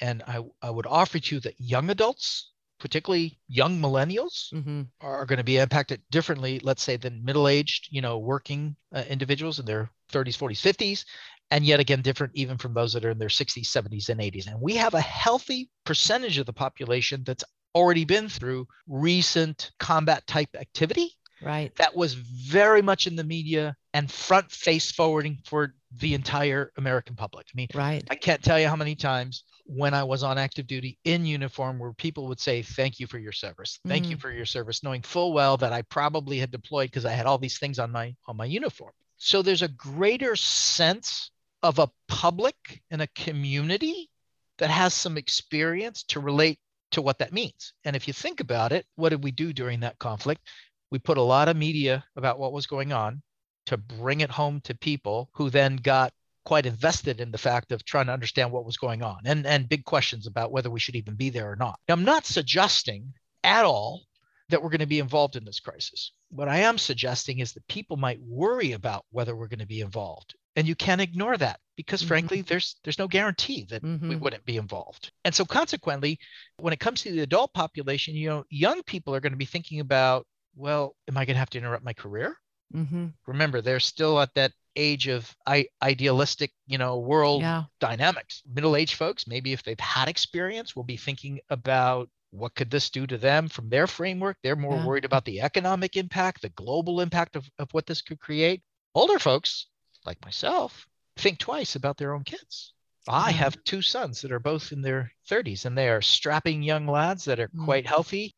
And 0.00 0.22
I, 0.26 0.40
I 0.62 0.70
would 0.70 0.86
offer 0.86 1.18
to 1.18 1.34
you 1.34 1.40
that 1.42 1.60
young 1.60 1.90
adults, 1.90 2.52
particularly 2.78 3.38
young 3.48 3.80
millennials, 3.80 4.50
hmm 4.52 4.82
are 5.02 5.26
going 5.26 5.38
to 5.38 5.44
be 5.44 5.58
impacted 5.58 6.02
differently, 6.10 6.58
let's 6.62 6.82
say, 6.82 6.96
than 6.96 7.24
middle-aged, 7.24 7.88
you 7.90 8.00
know, 8.00 8.18
working 8.18 8.76
uh, 8.94 9.04
individuals 9.08 9.58
in 9.58 9.66
their 9.66 9.90
30s, 10.10 10.36
40s, 10.36 10.60
50s, 10.60 11.04
and 11.50 11.64
yet 11.66 11.80
again 11.80 12.00
different 12.02 12.32
even 12.34 12.56
from 12.56 12.72
those 12.74 12.92
that 12.94 13.04
are 13.04 13.10
in 13.10 13.18
their 13.18 13.28
60s, 13.28 13.68
70s, 13.68 14.08
and 14.08 14.20
80s. 14.20 14.46
And 14.46 14.60
we 14.60 14.76
have 14.76 14.94
a 14.94 15.00
healthy 15.00 15.70
percentage 15.84 16.38
of 16.38 16.46
the 16.46 16.52
population 16.52 17.22
that's 17.24 17.44
already 17.74 18.04
been 18.04 18.28
through 18.28 18.66
recent 18.86 19.70
combat 19.78 20.26
type 20.26 20.50
activity 20.58 21.14
Right. 21.42 21.74
that 21.76 21.96
was 21.96 22.14
very 22.14 22.82
much 22.82 23.06
in 23.06 23.16
the 23.16 23.24
media 23.24 23.74
and 23.94 24.10
front 24.10 24.50
face 24.50 24.92
forwarding 24.92 25.38
for 25.44 25.74
the 25.96 26.14
entire 26.14 26.70
American 26.76 27.16
public. 27.16 27.46
I 27.52 27.56
mean, 27.56 27.68
Right. 27.74 28.04
I 28.10 28.14
can't 28.14 28.42
tell 28.42 28.60
you 28.60 28.68
how 28.68 28.76
many 28.76 28.94
times 28.94 29.44
when 29.64 29.94
I 29.94 30.04
was 30.04 30.22
on 30.22 30.38
active 30.38 30.66
duty 30.66 30.98
in 31.04 31.24
uniform 31.24 31.78
where 31.78 31.92
people 31.92 32.28
would 32.28 32.40
say, 32.40 32.62
Thank 32.62 33.00
you 33.00 33.06
for 33.06 33.18
your 33.18 33.32
service. 33.32 33.78
Thank 33.86 34.08
you 34.08 34.16
mm. 34.16 34.20
for 34.20 34.30
your 34.30 34.46
service, 34.46 34.82
knowing 34.82 35.02
full 35.02 35.32
well 35.32 35.56
that 35.56 35.72
I 35.72 35.82
probably 35.82 36.38
had 36.38 36.50
deployed 36.50 36.90
because 36.90 37.06
I 37.06 37.12
had 37.12 37.26
all 37.26 37.38
these 37.38 37.58
things 37.58 37.78
on 37.78 37.90
my 37.90 38.14
on 38.26 38.36
my 38.36 38.44
uniform. 38.44 38.92
So 39.16 39.42
there's 39.42 39.62
a 39.62 39.68
greater 39.68 40.36
sense 40.36 41.30
of 41.62 41.78
a 41.78 41.90
public 42.08 42.82
and 42.90 43.02
a 43.02 43.06
community 43.08 44.10
that 44.58 44.70
has 44.70 44.94
some 44.94 45.16
experience 45.16 46.02
to 46.04 46.20
relate 46.20 46.58
to 46.92 47.02
what 47.02 47.18
that 47.18 47.32
means. 47.32 47.72
And 47.84 47.96
if 47.96 48.06
you 48.06 48.12
think 48.12 48.40
about 48.40 48.72
it, 48.72 48.86
what 48.96 49.10
did 49.10 49.22
we 49.22 49.30
do 49.30 49.52
during 49.52 49.80
that 49.80 49.98
conflict? 49.98 50.42
We 50.90 50.98
put 50.98 51.18
a 51.18 51.22
lot 51.22 51.48
of 51.48 51.56
media 51.56 52.04
about 52.16 52.38
what 52.38 52.52
was 52.52 52.66
going 52.66 52.92
on 52.92 53.22
to 53.66 53.76
bring 53.76 54.20
it 54.20 54.30
home 54.30 54.60
to 54.62 54.74
people 54.74 55.30
who 55.34 55.50
then 55.50 55.76
got 55.76 56.12
quite 56.44 56.66
invested 56.66 57.20
in 57.20 57.30
the 57.30 57.38
fact 57.38 57.70
of 57.70 57.84
trying 57.84 58.06
to 58.06 58.12
understand 58.12 58.50
what 58.50 58.64
was 58.64 58.76
going 58.76 59.02
on 59.02 59.18
and, 59.24 59.46
and 59.46 59.68
big 59.68 59.84
questions 59.84 60.26
about 60.26 60.50
whether 60.50 60.70
we 60.70 60.80
should 60.80 60.96
even 60.96 61.14
be 61.14 61.30
there 61.30 61.50
or 61.50 61.56
not. 61.56 61.78
Now, 61.86 61.94
I'm 61.94 62.04
not 62.04 62.26
suggesting 62.26 63.12
at 63.44 63.64
all 63.64 64.02
that 64.48 64.62
we're 64.62 64.70
going 64.70 64.80
to 64.80 64.86
be 64.86 64.98
involved 64.98 65.36
in 65.36 65.44
this 65.44 65.60
crisis. 65.60 66.12
What 66.30 66.48
I 66.48 66.58
am 66.58 66.78
suggesting 66.78 67.38
is 67.38 67.52
that 67.52 67.68
people 67.68 67.96
might 67.96 68.20
worry 68.20 68.72
about 68.72 69.04
whether 69.10 69.36
we're 69.36 69.48
going 69.48 69.60
to 69.60 69.66
be 69.66 69.80
involved. 69.80 70.34
And 70.56 70.66
you 70.68 70.74
can't 70.74 71.00
ignore 71.00 71.36
that 71.38 71.60
because 71.76 72.02
Mhm. 72.02 72.06
frankly, 72.08 72.42
there's 72.42 72.76
there's 72.84 72.98
no 72.98 73.08
guarantee 73.08 73.64
that 73.66 73.84
we 74.08 74.16
Mhm. 74.16 74.20
wouldn't 74.20 74.44
be 74.44 74.56
involved. 74.56 75.12
And 75.24 75.34
so 75.34 75.44
consequently, 75.44 76.18
when 76.58 76.72
it 76.72 76.80
comes 76.80 77.02
to 77.02 77.12
the 77.12 77.20
adult 77.20 77.54
population, 77.54 78.14
you 78.14 78.28
know, 78.28 78.44
young 78.50 78.82
people 78.82 79.14
are 79.14 79.20
going 79.20 79.32
to 79.32 79.36
be 79.38 79.44
thinking 79.46 79.80
about, 79.80 80.26
well, 80.54 80.96
am 81.08 81.16
I 81.16 81.24
going 81.24 81.34
to 81.34 81.38
have 81.40 81.50
to 81.50 81.58
interrupt 81.58 81.84
my 81.84 81.94
career? 81.94 82.36
hmm 82.72 83.08
remember 83.26 83.60
they're 83.60 83.80
still 83.80 84.20
at 84.20 84.32
that 84.34 84.52
age 84.76 85.08
of 85.08 85.34
I- 85.46 85.68
idealistic 85.82 86.52
you 86.66 86.78
know 86.78 86.98
world 86.98 87.40
Yeah. 87.42 87.64
dynamics 87.80 88.42
middle-aged 88.46 88.94
folks 88.94 89.26
maybe 89.26 89.52
if 89.52 89.62
they've 89.64 89.78
had 89.80 90.08
experience 90.08 90.76
will 90.76 90.84
be 90.84 90.96
thinking 90.96 91.40
about 91.50 92.08
what 92.30 92.54
could 92.54 92.70
this 92.70 92.90
do 92.90 93.06
to 93.08 93.18
them 93.18 93.48
from 93.48 93.68
their 93.68 93.86
framework 93.88 94.36
they're 94.42 94.54
more 94.56 94.76
Yeah. 94.76 94.86
worried 94.86 95.04
about 95.04 95.24
the 95.24 95.40
economic 95.40 95.96
impact 95.96 96.42
the 96.42 96.48
global 96.50 97.00
impact 97.00 97.34
of, 97.36 97.48
of 97.58 97.72
what 97.72 97.86
this 97.86 98.02
could 98.02 98.20
create 98.20 98.62
older 98.94 99.18
folks 99.18 99.66
like 100.06 100.22
myself 100.24 100.86
think 101.16 101.38
twice 101.38 101.76
about 101.76 101.96
their 101.96 102.14
own 102.14 102.24
kids 102.24 102.72
i 103.08 103.30
have 103.30 103.62
two 103.64 103.82
sons 103.82 104.20
that 104.20 104.32
are 104.32 104.38
both 104.40 104.72
in 104.72 104.82
their 104.82 105.10
30s 105.28 105.64
and 105.64 105.76
they 105.76 105.88
are 105.88 106.02
strapping 106.02 106.62
young 106.62 106.86
lads 106.86 107.24
that 107.24 107.40
are 107.40 107.48
Mm. 107.48 107.64
quite 107.64 107.86
healthy 107.86 108.34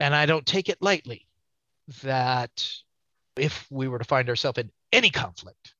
and 0.00 0.14
i 0.14 0.26
don't 0.26 0.46
take 0.46 0.68
it 0.68 0.80
lightly 0.80 1.26
that 2.02 2.66
if 3.36 3.66
we 3.70 3.88
were 3.88 3.98
to 3.98 4.04
find 4.04 4.28
ourselves 4.28 4.58
in 4.58 4.70
any 4.92 5.10
conflict 5.10 5.74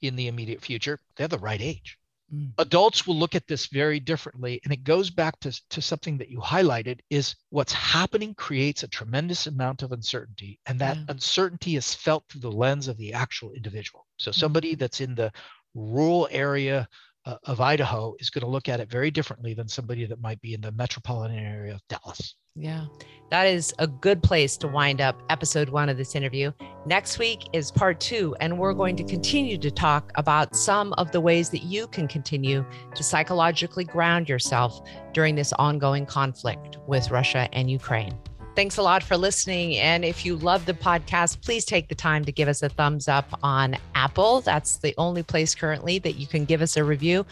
in 0.00 0.16
the 0.16 0.28
immediate 0.28 0.60
future, 0.60 0.98
they're 1.16 1.28
the 1.28 1.38
right 1.38 1.60
age. 1.60 1.98
Mm. 2.32 2.52
Adults 2.58 3.06
will 3.06 3.16
look 3.16 3.34
at 3.34 3.46
this 3.46 3.66
very 3.66 4.00
differently. 4.00 4.60
And 4.64 4.72
it 4.72 4.84
goes 4.84 5.10
back 5.10 5.38
to, 5.40 5.52
to 5.70 5.82
something 5.82 6.18
that 6.18 6.30
you 6.30 6.38
highlighted 6.40 7.00
is 7.10 7.36
what's 7.50 7.72
happening 7.72 8.34
creates 8.34 8.82
a 8.82 8.88
tremendous 8.88 9.46
amount 9.46 9.82
of 9.82 9.92
uncertainty. 9.92 10.58
And 10.66 10.78
that 10.80 10.96
Yeah. 10.96 11.04
uncertainty 11.08 11.76
is 11.76 11.94
felt 11.94 12.24
through 12.28 12.40
the 12.40 12.50
lens 12.50 12.88
of 12.88 12.96
the 12.96 13.12
actual 13.12 13.52
individual. 13.52 14.06
So 14.18 14.32
somebody 14.32 14.74
that's 14.74 15.00
in 15.00 15.14
the 15.14 15.32
rural 15.74 16.28
area 16.30 16.88
uh, 17.24 17.36
of 17.44 17.60
Idaho 17.60 18.14
is 18.18 18.30
going 18.30 18.42
to 18.42 18.50
look 18.50 18.68
at 18.68 18.80
it 18.80 18.90
very 18.90 19.10
differently 19.10 19.54
than 19.54 19.68
somebody 19.68 20.04
that 20.06 20.20
might 20.20 20.40
be 20.40 20.54
in 20.54 20.60
the 20.60 20.72
metropolitan 20.72 21.38
area 21.38 21.74
of 21.74 21.80
Dallas. 21.88 22.34
Yeah, 22.54 22.84
that 23.30 23.46
is 23.46 23.72
a 23.78 23.86
good 23.86 24.22
place 24.22 24.58
to 24.58 24.68
wind 24.68 25.00
up 25.00 25.22
episode 25.30 25.70
one 25.70 25.88
of 25.88 25.96
this 25.96 26.14
interview. 26.14 26.52
Next 26.84 27.18
week 27.18 27.48
is 27.54 27.70
part 27.70 27.98
two, 27.98 28.36
and 28.40 28.58
we're 28.58 28.74
going 28.74 28.94
to 28.96 29.04
continue 29.04 29.56
to 29.56 29.70
talk 29.70 30.12
about 30.16 30.54
some 30.54 30.92
of 30.94 31.12
the 31.12 31.20
ways 31.20 31.48
that 31.50 31.62
you 31.62 31.86
can 31.86 32.06
continue 32.08 32.66
to 32.94 33.02
psychologically 33.02 33.84
ground 33.84 34.28
yourself 34.28 34.82
during 35.14 35.34
this 35.34 35.54
ongoing 35.54 36.04
conflict 36.04 36.76
with 36.86 37.10
Russia 37.10 37.48
and 37.52 37.70
Ukraine. 37.70 38.18
Thanks 38.54 38.76
a 38.76 38.82
lot 38.82 39.02
for 39.02 39.16
listening. 39.16 39.76
And 39.76 40.04
if 40.04 40.26
you 40.26 40.36
love 40.36 40.66
the 40.66 40.74
podcast, 40.74 41.40
please 41.40 41.64
take 41.64 41.88
the 41.88 41.94
time 41.94 42.24
to 42.26 42.32
give 42.32 42.48
us 42.48 42.62
a 42.62 42.68
thumbs 42.68 43.08
up 43.08 43.38
on 43.42 43.76
Apple. 43.94 44.42
That's 44.42 44.76
the 44.76 44.94
only 44.98 45.22
place 45.22 45.54
currently 45.54 45.98
that 46.00 46.16
you 46.16 46.26
can 46.26 46.44
give 46.44 46.60
us 46.60 46.76
a 46.76 46.84
review. 46.84 47.24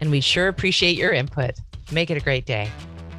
And 0.00 0.10
we 0.10 0.20
sure 0.20 0.48
appreciate 0.48 0.96
your 0.96 1.12
input. 1.12 1.52
Make 1.92 2.10
it 2.10 2.16
a 2.16 2.20
great 2.20 2.46
day. 2.46 2.70